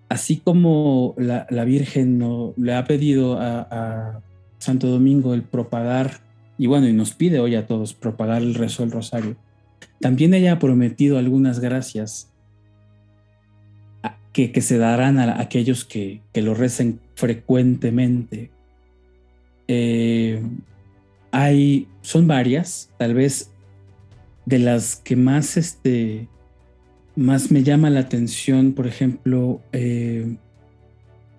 [0.10, 4.22] así como la, Virgen no, le ha pedido a,
[4.58, 6.22] Santo Domingo el propagar,
[6.58, 9.36] y bueno, y nos pide hoy a todos propagar el rezo del rosario,
[9.99, 12.32] también ella ha prometido algunas gracias
[14.34, 18.51] que, que, se darán a aquellos que, que lo recen frecuentemente.
[19.68, 20.41] Eh,
[21.32, 23.51] hay, son varias, tal vez
[24.45, 26.28] de las que más este,
[27.16, 30.38] más me llama la atención, por ejemplo, eh,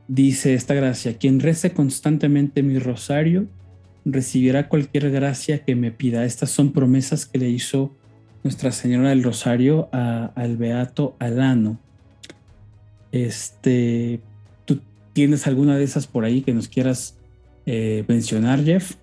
[0.08, 3.46] dice esta gracia, quien rece constantemente mi rosario,
[4.04, 6.24] recibirá cualquier gracia que me pida.
[6.24, 7.90] Estas son promesas que le hizo
[8.44, 11.78] Nuestra Señora del Rosario al Beato Alano.
[13.10, 14.20] Este,
[14.64, 14.80] ¿Tú
[15.12, 17.18] tienes alguna de esas por ahí que nos quieras
[17.66, 18.94] eh, mencionar, Jeff?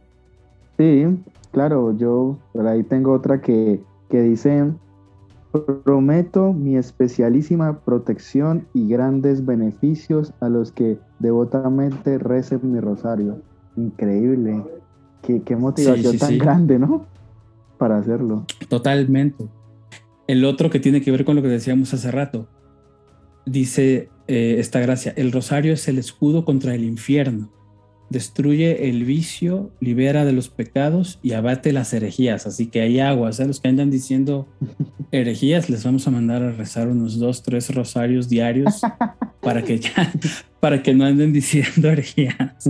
[0.77, 1.05] Sí,
[1.51, 4.71] claro, yo por ahí tengo otra que, que dice,
[5.83, 13.41] Prometo mi especialísima protección y grandes beneficios a los que devotamente recen mi rosario.
[13.77, 14.63] Increíble.
[15.21, 17.05] Qué, motivación tan grande, ¿no?
[17.77, 18.45] Para hacerlo.
[18.67, 19.45] Totalmente.
[20.27, 22.47] El otro que tiene que ver con lo que decíamos hace rato.
[23.45, 27.49] Dice eh, esta gracia, el rosario es el escudo contra el infierno
[28.09, 32.45] destruye el vicio, libera de los pecados y abate las herejías.
[32.45, 33.39] Así que hay aguas.
[33.39, 33.47] ¿eh?
[33.47, 34.47] Los que andan diciendo
[35.11, 38.81] herejías, les vamos a mandar a rezar unos dos, tres rosarios diarios
[39.41, 40.11] para que ya,
[40.59, 42.69] para que no anden diciendo herejías.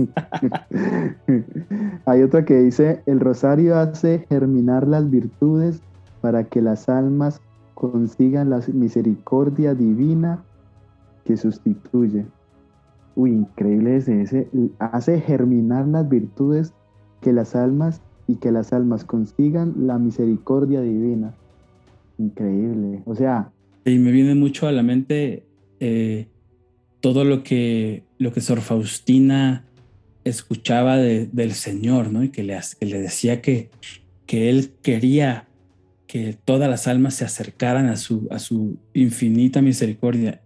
[2.06, 5.80] hay otra que dice, el rosario hace germinar las virtudes
[6.20, 7.40] para que las almas
[7.74, 10.42] consigan la misericordia divina
[11.24, 12.24] que sustituye.
[13.16, 14.48] Uy, increíble ese, ese
[14.78, 16.72] hace germinar las virtudes
[17.20, 21.34] que las almas y que las almas consigan la misericordia divina.
[22.18, 23.02] Increíble.
[23.06, 23.50] O sea.
[23.84, 25.44] Y me viene mucho a la mente
[25.80, 26.26] eh,
[27.00, 29.64] todo lo que, lo que Sor Faustina
[30.24, 32.22] escuchaba del Señor, ¿no?
[32.22, 33.68] Y que le, que le decía que,
[34.26, 35.48] que él quería
[36.06, 40.40] que todas las almas se acercaran a su, a su infinita misericordia.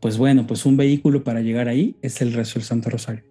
[0.00, 3.22] Pues bueno, pues un vehículo para llegar ahí es el rezo del Santo Rosario.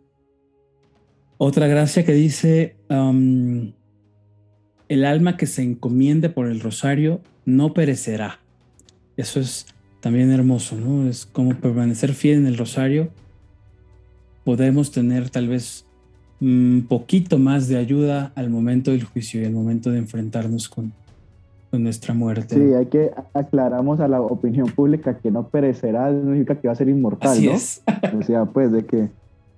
[1.38, 3.72] Otra gracia que dice, um,
[4.88, 8.40] el alma que se encomiende por el rosario no perecerá.
[9.18, 9.66] Eso es
[10.00, 11.10] también hermoso, ¿no?
[11.10, 13.10] Es como permanecer fiel en el rosario.
[14.44, 15.86] Podemos tener tal vez
[16.42, 20.94] un poquito más de ayuda al momento del juicio y al momento de enfrentarnos con,
[21.70, 22.56] con nuestra muerte.
[22.56, 26.74] Sí, hay que aclaramos a la opinión pública que no perecerá, no significa que va
[26.74, 27.54] a ser inmortal, Así ¿no?
[27.54, 27.84] Es.
[28.20, 29.10] O sea, pues de que,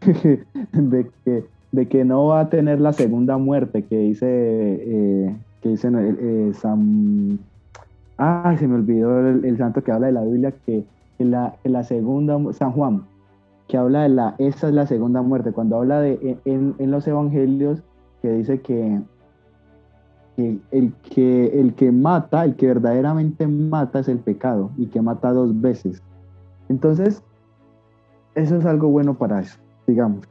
[0.74, 5.70] de que de que no va a tener la segunda muerte que dice eh, que
[5.70, 7.40] dice eh, San
[8.18, 10.84] ah se me olvidó el, santo que habla de la Biblia que,
[11.20, 13.04] la, la, segunda San Juan
[13.68, 17.08] que habla de la esa es la segunda muerte cuando habla de en, en los
[17.08, 17.82] evangelios
[18.22, 19.11] que dice que, que,
[20.38, 25.32] el que el que mata el que verdaderamente mata es el pecado y que mata
[25.32, 26.02] dos veces
[26.70, 27.22] entonces
[28.36, 30.26] eso es algo bueno para eso digamos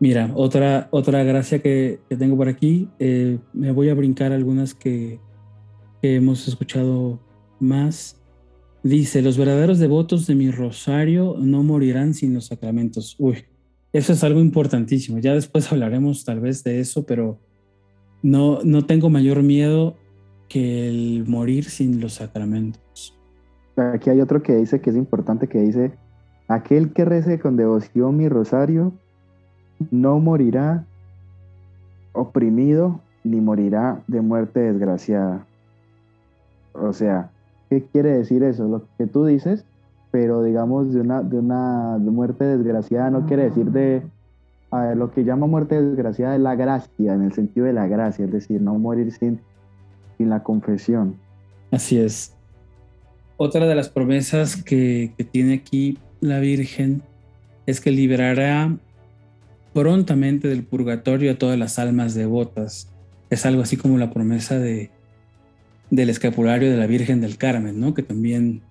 [0.00, 5.18] Mira, otra, otra gracia que, tengo por aquí, eh, me voy a brincar algunas que,
[6.02, 7.18] hemos escuchado
[7.58, 8.20] más.
[8.82, 13.16] Dice, los verdaderos devotos de mi rosario no morirán sin los sacramentos.
[13.18, 13.46] Uy,
[13.94, 15.18] eso es algo importantísimo.
[15.20, 17.40] Ya después hablaremos tal vez de eso, pero
[18.24, 19.94] no, no tengo mayor miedo
[20.48, 23.14] que el morir sin los sacramentos.
[23.76, 25.92] Aquí hay otro que dice que es importante, que dice,
[26.48, 28.92] aquel que rece con devoción mi rosario
[29.90, 30.86] no morirá
[32.14, 35.46] oprimido ni morirá de muerte desgraciada.
[36.72, 37.30] O sea,
[37.68, 38.66] ¿qué quiere decir eso?
[38.66, 39.66] Lo que tú dices,
[40.10, 44.02] pero digamos de una, de una muerte desgraciada no quiere decir de...
[44.94, 48.32] lo que llama muerte desgraciada es la gracia, en el sentido de la gracia, es
[48.32, 49.40] decir, no morir sin,
[50.18, 51.16] sin la confesión.
[51.70, 52.34] Así es.
[53.36, 57.02] Otra de las promesas que, que tiene aquí la Virgen
[57.66, 58.76] es que liberará
[59.72, 62.88] prontamente del purgatorio a todas las almas devotas.
[63.30, 64.90] Es algo así como la promesa de,
[65.90, 67.94] del escapulario de la Virgen del Carmen, ¿no?
[67.94, 68.62] Que también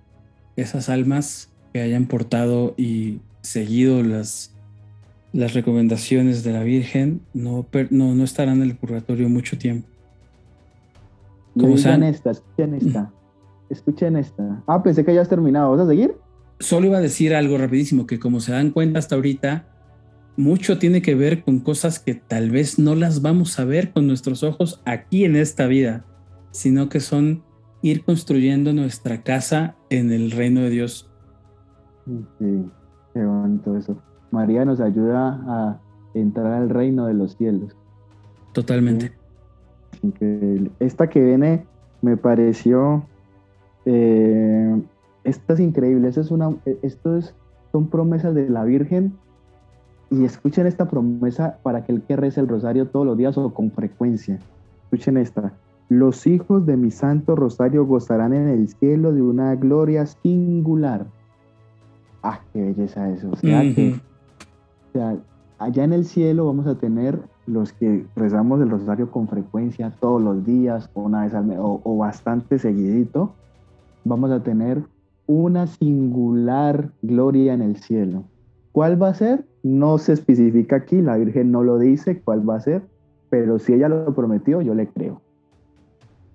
[0.55, 4.52] esas almas que hayan portado y seguido las,
[5.33, 9.87] las recomendaciones de la Virgen no, no, no estarán en el purgatorio mucho tiempo.
[11.53, 13.11] Como escuchen esta, escuchen esta.
[13.69, 14.63] Escuchen esta.
[14.67, 15.71] Ah, pensé que ya has terminado.
[15.71, 16.15] ¿Vas a seguir?
[16.59, 19.65] Solo iba a decir algo rapidísimo, que como se dan cuenta hasta ahorita,
[20.37, 24.07] mucho tiene que ver con cosas que tal vez no las vamos a ver con
[24.07, 26.05] nuestros ojos aquí en esta vida,
[26.51, 27.43] sino que son
[27.81, 31.11] ir construyendo nuestra casa en el reino de Dios.
[32.05, 32.65] Sí,
[33.13, 34.01] qué bonito eso.
[34.33, 35.77] María nos ayuda a
[36.15, 37.75] entrar al reino de los cielos.
[38.51, 39.11] Totalmente.
[40.01, 40.71] Increíble.
[40.79, 41.65] Esta que viene
[42.01, 43.03] me pareció,
[43.85, 44.81] eh,
[45.23, 46.07] esta es increíble.
[46.07, 47.35] es una, esto es,
[47.71, 49.13] son promesas de la Virgen
[50.09, 53.71] y escuchen esta promesa para aquel que reza el rosario todos los días o con
[53.71, 54.39] frecuencia.
[54.85, 55.53] Escuchen esta.
[55.89, 61.05] Los hijos de mi santo rosario gozarán en el cielo de una gloria singular.
[62.23, 63.29] Ah, qué belleza eso.
[63.31, 63.99] O sea, que,
[64.93, 65.17] o sea,
[65.57, 70.21] allá en el cielo vamos a tener los que rezamos el rosario con frecuencia todos
[70.21, 73.33] los días una vez al mes o, o bastante seguidito.
[74.05, 74.83] Vamos a tener
[75.25, 78.23] una singular gloria en el cielo.
[78.71, 79.45] ¿Cuál va a ser?
[79.63, 82.83] No se especifica aquí, la Virgen no lo dice cuál va a ser,
[83.29, 85.21] pero si ella lo prometió, yo le creo.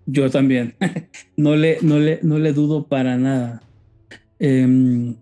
[0.07, 0.75] Yo también.
[1.37, 3.63] no, le, no, le, no le dudo para nada.
[4.39, 5.15] Em,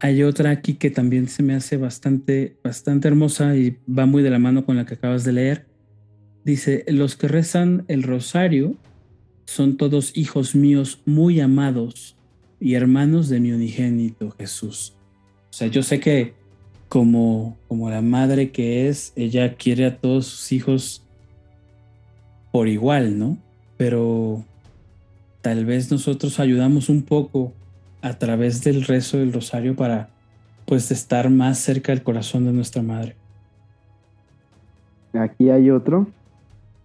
[0.00, 4.30] hay otra aquí que también se me hace bastante, bastante hermosa y va muy de
[4.30, 5.66] la mano con la que acabas de leer.
[6.44, 8.76] Dice, los que rezan el rosario
[9.46, 12.16] son todos hijos míos muy amados
[12.60, 14.94] y hermanos de mi unigénito Jesús.
[15.50, 16.34] O sea, yo sé que
[16.88, 21.02] como, como la madre que es, ella quiere a todos sus hijos
[22.52, 23.38] por igual, ¿no?
[23.76, 24.44] Pero
[25.40, 27.52] tal vez nosotros ayudamos un poco
[28.08, 30.08] a través del rezo del rosario para
[30.66, 33.14] pues estar más cerca del corazón de nuestra madre.
[35.12, 36.06] Aquí hay otro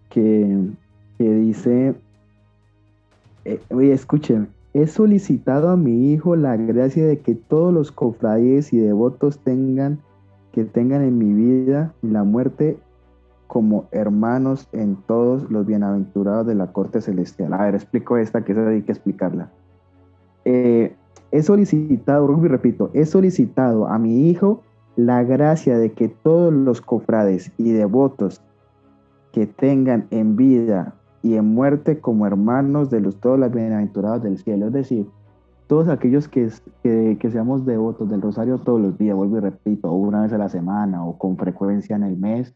[0.08, 0.58] que,
[1.18, 1.94] que dice,
[3.44, 8.72] eh, oye, escúcheme, He solicitado a mi hijo la gracia de que todos los cofrades
[8.72, 9.98] y devotos tengan
[10.52, 12.78] que tengan en mi vida la muerte
[13.46, 17.52] como hermanos en todos los bienaventurados de la corte celestial.
[17.52, 19.50] A ver, explico esta, que esa hay que explicarla.
[20.44, 20.94] Eh,
[21.32, 24.62] he solicitado, y repito, he solicitado a mi hijo
[24.96, 28.42] la gracia de que todos los cofrades y devotos
[29.32, 34.36] que tengan en vida y en muerte como hermanos de los todos los bienaventurados del
[34.36, 34.66] cielo.
[34.66, 35.06] Es decir,
[35.68, 36.50] todos aquellos que,
[36.82, 40.32] que, que, seamos devotos del rosario todos los días, vuelvo y repito, o una vez
[40.34, 42.54] a la semana o con frecuencia en el mes,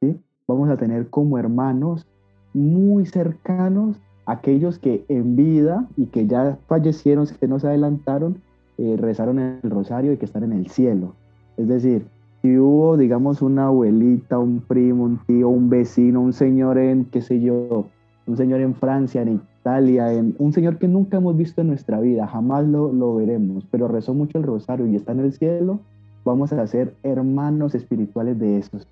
[0.00, 0.18] ¿sí?
[0.48, 2.06] vamos a tener como hermanos
[2.54, 8.38] muy cercanos aquellos que en vida y que ya fallecieron, que nos adelantaron,
[8.78, 11.14] eh, rezaron el rosario y que están en el cielo.
[11.56, 12.06] Es decir,
[12.42, 17.22] si hubo, digamos, una abuelita, un primo, un tío, un vecino, un señor en, qué
[17.22, 17.86] sé yo,
[18.26, 22.00] un señor en Francia, en Italia, en, un señor que nunca hemos visto en nuestra
[22.00, 25.80] vida, jamás lo, lo veremos, pero rezó mucho el rosario y está en el cielo,
[26.24, 28.86] vamos a ser hermanos espirituales de esos.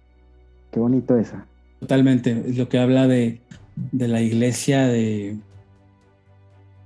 [0.70, 1.47] Qué bonito esa.
[1.80, 3.41] Totalmente, es lo que habla de,
[3.77, 5.37] de la iglesia, de,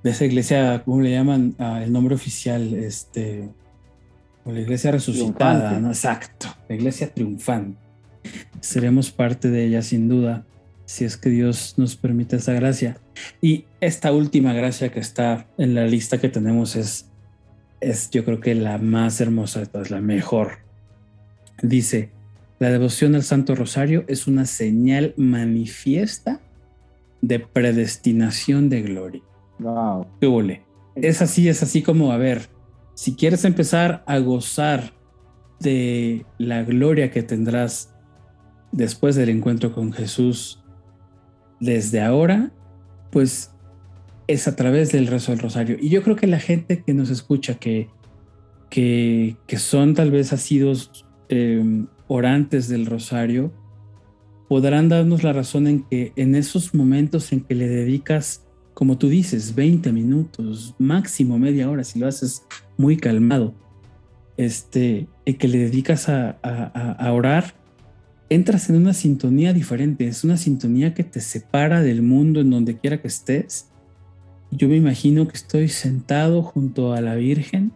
[0.02, 1.54] de esa iglesia, ¿cómo le llaman?
[1.58, 3.48] Ah, el nombre oficial, este,
[4.44, 5.88] la iglesia resucitada, ¿no?
[5.88, 7.78] Exacto, la iglesia triunfante.
[8.60, 10.44] Seremos parte de ella sin duda
[10.84, 12.98] si es que Dios nos permite esa gracia.
[13.42, 17.06] Y esta última gracia que está en la lista que tenemos es,
[17.80, 20.58] es yo creo que la más hermosa de todas, la mejor.
[21.62, 22.10] Dice,
[22.58, 26.40] la devoción al Santo Rosario es una señal manifiesta
[27.22, 29.22] de predestinación de gloria.
[29.58, 30.06] Wow.
[30.20, 30.62] ¿Qué
[30.94, 32.48] Es así, es así como, a ver,
[32.94, 34.92] si quieres empezar a gozar
[35.60, 37.94] de la gloria que tendrás
[38.72, 40.62] después del encuentro con Jesús
[41.60, 42.52] desde ahora,
[43.10, 43.52] pues
[44.26, 45.76] es a través del rezo del rosario.
[45.80, 47.88] Y yo creo que la gente que nos escucha, que,
[48.70, 53.52] que, son tal vez asidos em, orantes del rosario,
[54.48, 58.44] podrán darnos la razón en que en esos momentos en que le dedicas,
[58.74, 62.44] como tú dices, 20 minutos, máximo media hora, si lo haces
[62.76, 63.54] muy calmado,
[64.36, 67.54] este, que le dedicas a, a orar,
[68.28, 72.76] entras en una sintonía diferente, es una sintonía que te separa del mundo en donde
[72.76, 73.70] quiera que estés.
[74.50, 77.72] Yo me imagino que estoy sentado junto a la Virgen,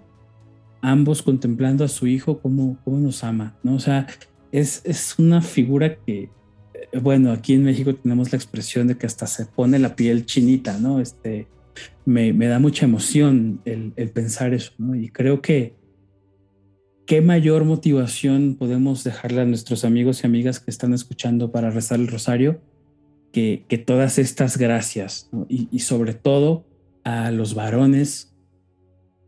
[0.82, 3.74] ambos contemplando a su hijo como, como nos ama, ¿no?
[3.74, 4.06] O sea,
[4.52, 6.30] es, es una figura que,
[7.00, 10.78] bueno, aquí en México tenemos la expresión de que hasta se pone la piel chinita,
[10.78, 11.00] ¿no?
[11.00, 11.46] Este,
[12.04, 14.94] me, me da mucha emoción el, el pensar eso, ¿no?
[14.94, 15.74] Y creo que,
[17.06, 22.00] ¿qué mayor motivación podemos dejarle a nuestros amigos y amigas que están escuchando para rezar
[22.00, 22.60] el rosario
[23.32, 25.30] que, que todas estas gracias?
[25.48, 26.66] Y, y, sobre todo
[27.04, 28.34] a los varones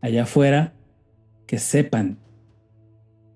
[0.01, 0.75] allá afuera
[1.47, 2.19] que sepan,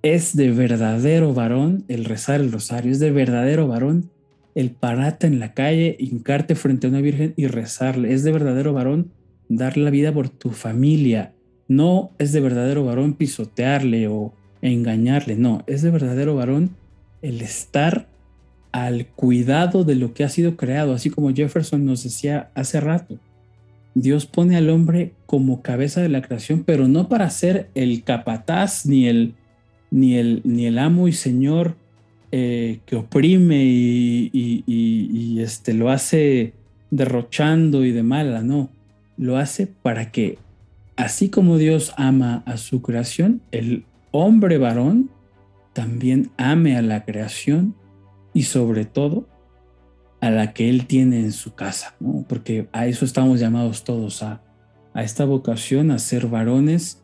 [0.02, 4.12] es de verdadero varón el rezar el rosario, es de verdadero varón
[4.58, 8.74] el pararte en la calle, hincarte frente a una virgen y rezarle, es de verdadero
[8.74, 9.12] varón
[9.50, 11.36] dar la vida por tu familia,
[11.68, 14.34] no es de verdadero varón pisotearle o
[14.64, 16.72] engañarle, no, es de verdadero varón
[17.22, 18.08] el estar
[18.72, 23.20] al cuidado de lo que ha sido creado, así como Jefferson nos decía hace rato.
[23.94, 28.88] Dios pone al hombre como cabeza de la creación, pero no para ser el capataz
[28.88, 29.36] ni el,
[29.92, 31.76] ni el, ni el amo y señor
[32.32, 36.54] eh, que oprime y, y, este, lo hace
[36.92, 38.70] derrochando y de mala, no.
[39.18, 40.38] Lo hace para que
[40.96, 45.10] así como Dios ama a su creación, el hombre varón
[45.74, 47.76] también ame a la creación
[48.34, 49.28] y sobre todo
[50.20, 52.26] a la que Él tiene en su casa, ¿no?
[52.28, 54.42] porque a eso estamos llamados todos, a,
[54.94, 57.04] a esta vocación, a ser varones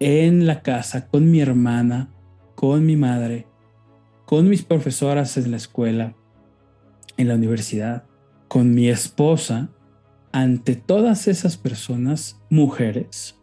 [0.00, 2.08] en la casa, con mi hermana,
[2.54, 3.46] con mi madre,
[4.30, 6.14] con mis profesoras en la escuela,
[7.16, 8.04] en la universidad,
[8.46, 9.70] con mi esposa,
[10.30, 13.40] ante todas esas personas, mujeres,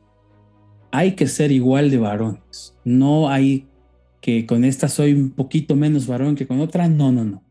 [0.89, 2.73] hay que ser igual de varones.
[2.85, 3.67] No hay
[4.21, 6.87] que con esta soy un poquito menos varón que con otra.
[6.87, 7.43] No, no, no.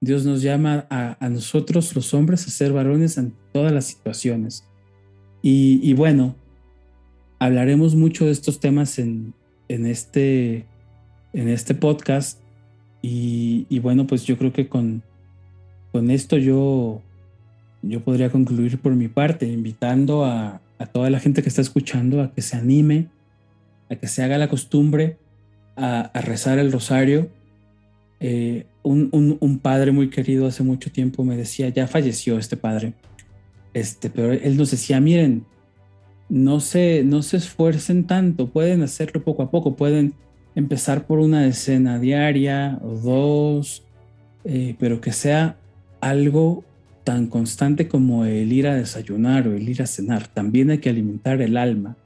[0.00, 4.68] Dios nos llama a, nosotros los hombres a ser varones en todas las situaciones.
[5.40, 6.34] Y, bueno,
[7.38, 9.34] hablaremos mucho de estos temas en,
[9.68, 10.66] este,
[11.32, 12.41] en este podcast.
[13.04, 15.02] Y, bueno, pues yo creo que con,
[15.90, 17.02] con esto yo,
[17.82, 22.22] yo podría concluir por mi parte, invitando a, a toda la gente que está escuchando
[22.22, 23.08] a que se anime,
[23.90, 25.16] a que se haga la costumbre
[25.76, 27.28] a, rezar el rosario.
[28.20, 32.94] Eh, un, padre muy querido hace mucho tiempo me decía, ya falleció este padre,
[33.74, 35.44] este, pero él nos decía, miren,
[36.28, 40.14] no se, no se esfuercen tanto, pueden hacerlo poco a poco, pueden
[40.54, 43.84] empezar por una decena diaria o dos,
[44.44, 45.56] eh, pero que sea
[46.00, 46.64] algo
[47.04, 50.28] tan constante como el ir a desayunar o el ir a cenar.
[50.28, 51.96] También hay que alimentar el alma.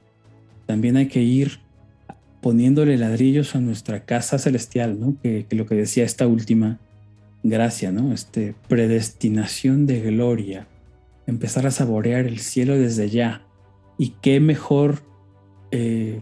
[0.65, 1.59] También hay que ir
[2.41, 5.17] poniéndole ladrillos a nuestra casa celestial, ¿no?
[5.21, 6.79] Que, lo que decía esta última
[7.43, 8.13] gracia, ¿no?
[8.13, 10.67] Este, predestinación de gloria,
[11.25, 13.41] empezar a saborear el cielo desde ya.
[13.97, 15.01] Y qué mejor
[15.71, 16.21] eh,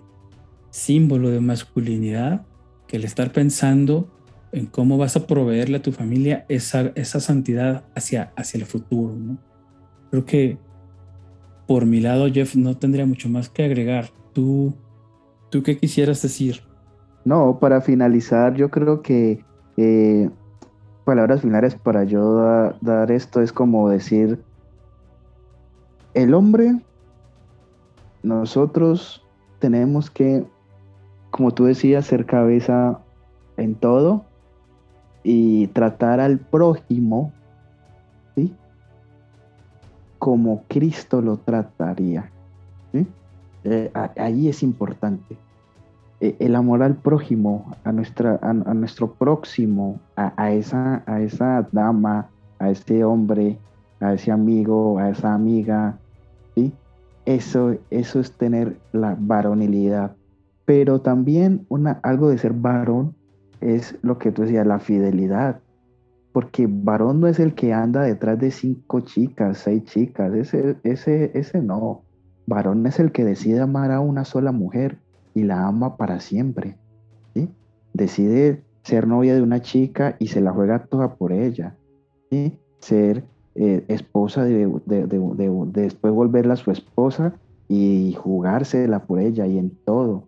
[0.75, 2.45] símbolo de masculinidad
[2.85, 4.09] que el estar pensando
[4.51, 9.15] en cómo vas a proveerle a tu familia esa, esa santidad hacia, hacia el futuro,
[9.15, 9.37] ¿no?
[10.11, 10.57] Creo que
[11.65, 14.09] por mi lado, Jeff, no tendría mucho más que agregar.
[14.33, 14.73] ¿Tú,
[15.49, 16.61] tú qué quisieras decir?
[17.23, 19.45] No, para finalizar, yo creo que
[19.77, 20.29] eh,
[21.05, 24.43] palabras finales para yo dar esto es como decir,
[26.13, 26.81] el hombre,
[28.23, 29.25] nosotros
[29.59, 30.45] tenemos que,
[31.35, 32.99] como tú decías, ser cabeza
[33.57, 34.23] en todo
[35.21, 37.33] y tratar al prójimo,
[38.35, 38.53] ¿sí?
[40.17, 42.31] Como Cristo lo trataría,
[42.93, 43.05] ¿sí?
[43.65, 45.35] Eh, ahí es importante.
[46.21, 52.29] Eh, el amor al prójimo, a, nuestra, a, nuestro próximo, a, esa, a esa dama,
[52.59, 53.57] a ese hombre,
[53.99, 55.97] a ese amigo, a esa amiga,
[56.55, 56.71] ¿sí?
[57.25, 60.15] Eso, eso es tener la varonilidad.
[60.65, 63.15] Pero también una, algo de ser varón
[63.61, 65.59] es lo que tú decías, la fidelidad.
[66.31, 71.31] Porque varón no es el que anda detrás de cinco chicas, seis chicas, ese, ese,
[71.33, 72.01] ese no.
[72.47, 74.97] Varón es el que decide amar a una sola mujer
[75.33, 76.77] y la ama para siempre.
[77.33, 77.49] ¿sí?
[77.93, 81.75] Decide ser novia de una chica y se la juega toda por ella.
[82.29, 82.57] ¿sí?
[82.79, 83.23] Ser
[83.55, 87.33] eh, esposa de, después volverla su esposa
[87.67, 90.23] y jugársela por ella y en todo.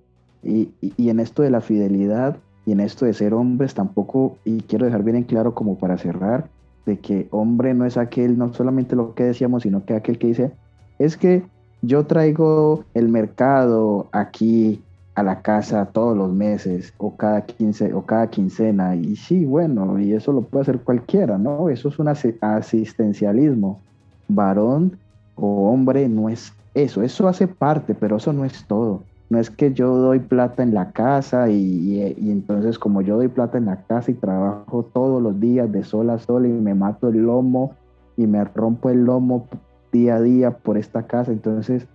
[0.48, 4.86] Y, en esto de la fidelidad y en esto de ser hombres tampoco, y quiero
[4.86, 6.50] dejar bien en claro como para cerrar,
[6.86, 10.28] de que hombre no es aquel, no solamente lo que decíamos, sino que aquel que
[10.28, 10.52] dice,
[11.00, 11.44] es que
[11.82, 14.82] yo traigo el mercado aquí
[15.16, 18.96] a la casa todos los meses o cada, quince, o cada quincena.
[18.96, 21.70] Y sí, bueno, y eso lo puede hacer cualquiera, ¿no?
[21.70, 23.80] Eso es un asistencialismo.
[24.28, 24.98] Varón
[25.36, 29.02] o hombre no es eso, eso hace parte, pero eso no es todo.
[29.30, 33.58] No es que yo doy plata en la casa y, entonces como yo doy plata
[33.58, 37.10] en la casa y trabajo todos los días de sol a sol y me mato
[37.10, 37.74] el lomo
[38.16, 39.48] y me rompo el lomo
[39.92, 41.88] día a día por esta casa, entonces,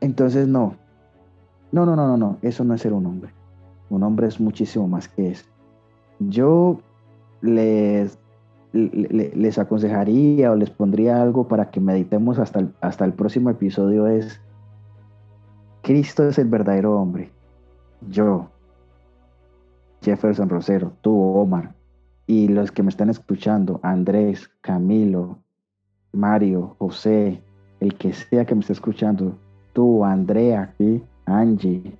[0.00, 0.74] entonces no,
[1.72, 3.32] no, no, no, no, no, eso no es ser un hombre.
[3.90, 5.44] Un hombre es muchísimo más que eso.
[6.18, 6.80] Yo
[7.40, 8.18] les,
[8.72, 14.06] les, aconsejaría o les pondría algo para que meditemos hasta el, hasta el próximo episodio
[14.06, 14.40] es,
[15.82, 17.30] Cristo es el verdadero hombre.
[18.08, 18.48] Yo,
[20.02, 21.74] Jefferson Rosero, tú, Omar,
[22.26, 25.38] y los que me están escuchando, Andrés, Camilo,
[26.12, 27.42] Mario, José,
[27.80, 29.36] el que sea que me esté escuchando,
[29.72, 30.74] tú, Andrea.
[31.26, 31.96] Angie,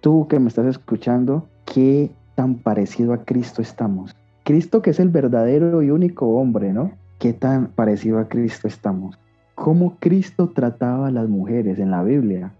[0.00, 4.16] tú que me estás escuchando, ¿qué tan parecido a Cristo estamos?
[4.44, 6.92] Cristo que es el verdadero y único hombre, ¿no?
[7.18, 9.18] ¿Qué tan parecido a Cristo estamos?
[9.54, 12.52] ¿Cómo Cristo trataba a las mujeres en la Biblia?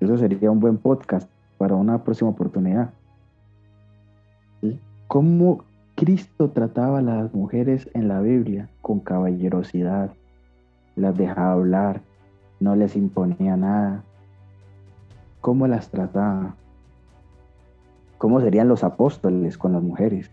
[0.00, 1.28] Eso sería un buen podcast
[1.58, 2.90] para una próxima oportunidad.
[5.08, 5.64] ¿Cómo
[5.94, 8.68] Cristo trataba a las mujeres en la Biblia?
[8.82, 10.10] Con caballerosidad.
[10.96, 12.00] Las dejaba hablar,
[12.60, 14.02] no les imponía nada,
[15.40, 16.54] cómo las trataba,
[18.16, 20.30] cómo serían los apóstoles con las mujeres,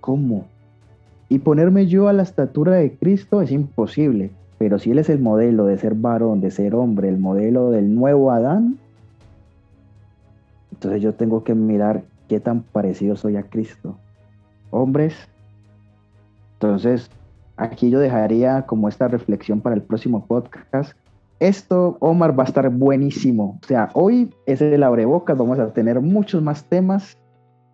[0.00, 0.46] cómo.
[1.28, 5.20] Y ponerme yo a la estatura de Cristo es imposible, pero si Él es el
[5.20, 8.78] modelo de ser varón, de ser hombre, el modelo del nuevo Adán,
[10.72, 13.96] entonces yo tengo que mirar qué tan parecido soy a Cristo.
[14.70, 15.14] Hombres,
[16.54, 17.10] entonces
[17.56, 20.96] aquí yo dejaría como esta reflexión para el próximo podcast
[21.40, 23.58] esto, Omar, va a estar buenísimo.
[23.62, 27.18] O sea, hoy es el abrebocas, vamos a tener muchos más temas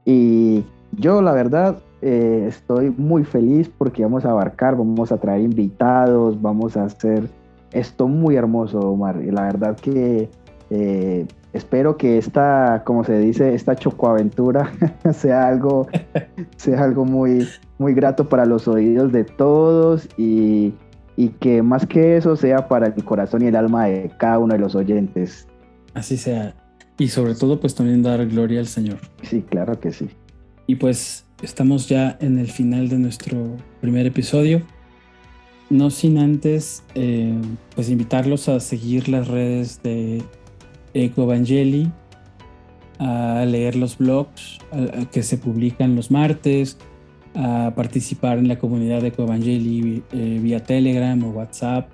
[0.05, 5.43] y yo la verdad eh, estoy muy feliz porque vamos a abarcar, vamos a traer
[5.43, 7.29] invitados, vamos a hacer
[7.73, 9.23] esto muy hermoso, Omar.
[9.23, 10.29] Y la verdad que
[10.71, 14.73] eh, espero que esta, como se dice, esta chocoaventura
[15.13, 15.87] sea algo,
[16.57, 17.49] sea algo muy,
[17.79, 20.75] muy grato para los oídos de todos y
[21.21, 24.55] y que más que eso sea para el corazón y el alma de cada uno
[24.55, 25.47] de los oyentes.
[25.93, 26.55] Así sea.
[26.97, 28.97] Y sobre todo, pues también dar gloria al Señor.
[29.21, 30.09] Sí, claro que sí.
[30.67, 34.63] Y pues estamos ya en el final de nuestro primer episodio.
[35.69, 37.35] No sin antes, eh,
[37.75, 40.23] pues invitarlos a seguir las redes de
[40.95, 41.91] Ecovangeli,
[42.99, 44.59] a leer los blogs
[45.13, 46.77] que se publican los martes,
[47.35, 51.89] a participar en la comunidad de Coevangeli eh, vía Telegram o WhatsApp,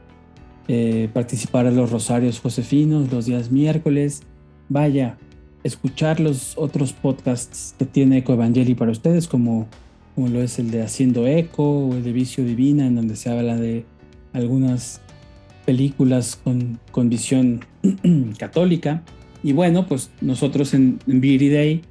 [0.69, 4.23] eh, participar en los rosarios josefinos los días miércoles.
[4.69, 5.19] Vaya,
[5.67, 9.69] escuchar los otros podcasts que tiene Coevangeli para ustedes, como
[10.17, 13.29] como lo es el de Haciendo Eco o el de Vicio Divina, en donde se
[13.29, 13.85] habla de
[14.33, 15.03] algunas
[15.67, 17.67] películas con, con visión
[18.39, 19.03] católica.
[19.43, 21.83] Y bueno, pues nosotros en, en Beauty Day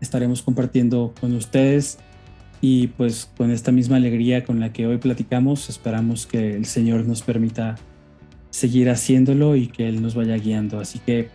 [0.00, 1.98] estaremos compartiendo con ustedes
[2.62, 7.04] y pues con esta misma alegría con la que hoy platicamos, esperamos que el Señor
[7.06, 7.74] nos permita
[8.48, 10.80] seguir haciéndolo y que Él nos vaya guiando.
[10.80, 11.28] Así que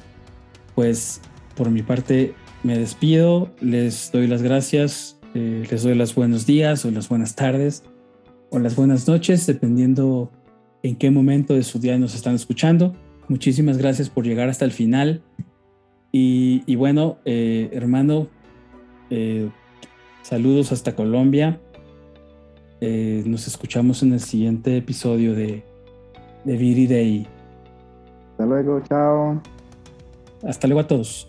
[0.73, 1.21] pues
[1.59, 6.85] por mi parte me despido, les doy las gracias, eh, les doy los buenos días
[6.85, 7.83] o las buenas tardes
[8.49, 10.31] o las buenas noches, dependiendo
[10.83, 12.95] en qué momento de su día nos están escuchando.
[13.27, 15.21] Muchísimas gracias por llegar hasta el final.
[16.13, 18.29] Y, bueno, eh, hermano,
[19.09, 19.49] eh,
[20.21, 21.59] saludos hasta Colombia.
[22.79, 25.65] nos escuchamos en el siguiente episodio de,
[26.45, 27.27] de Viri Day.
[28.31, 29.41] Hasta luego, chao.
[30.41, 31.28] Hasta luego a todos.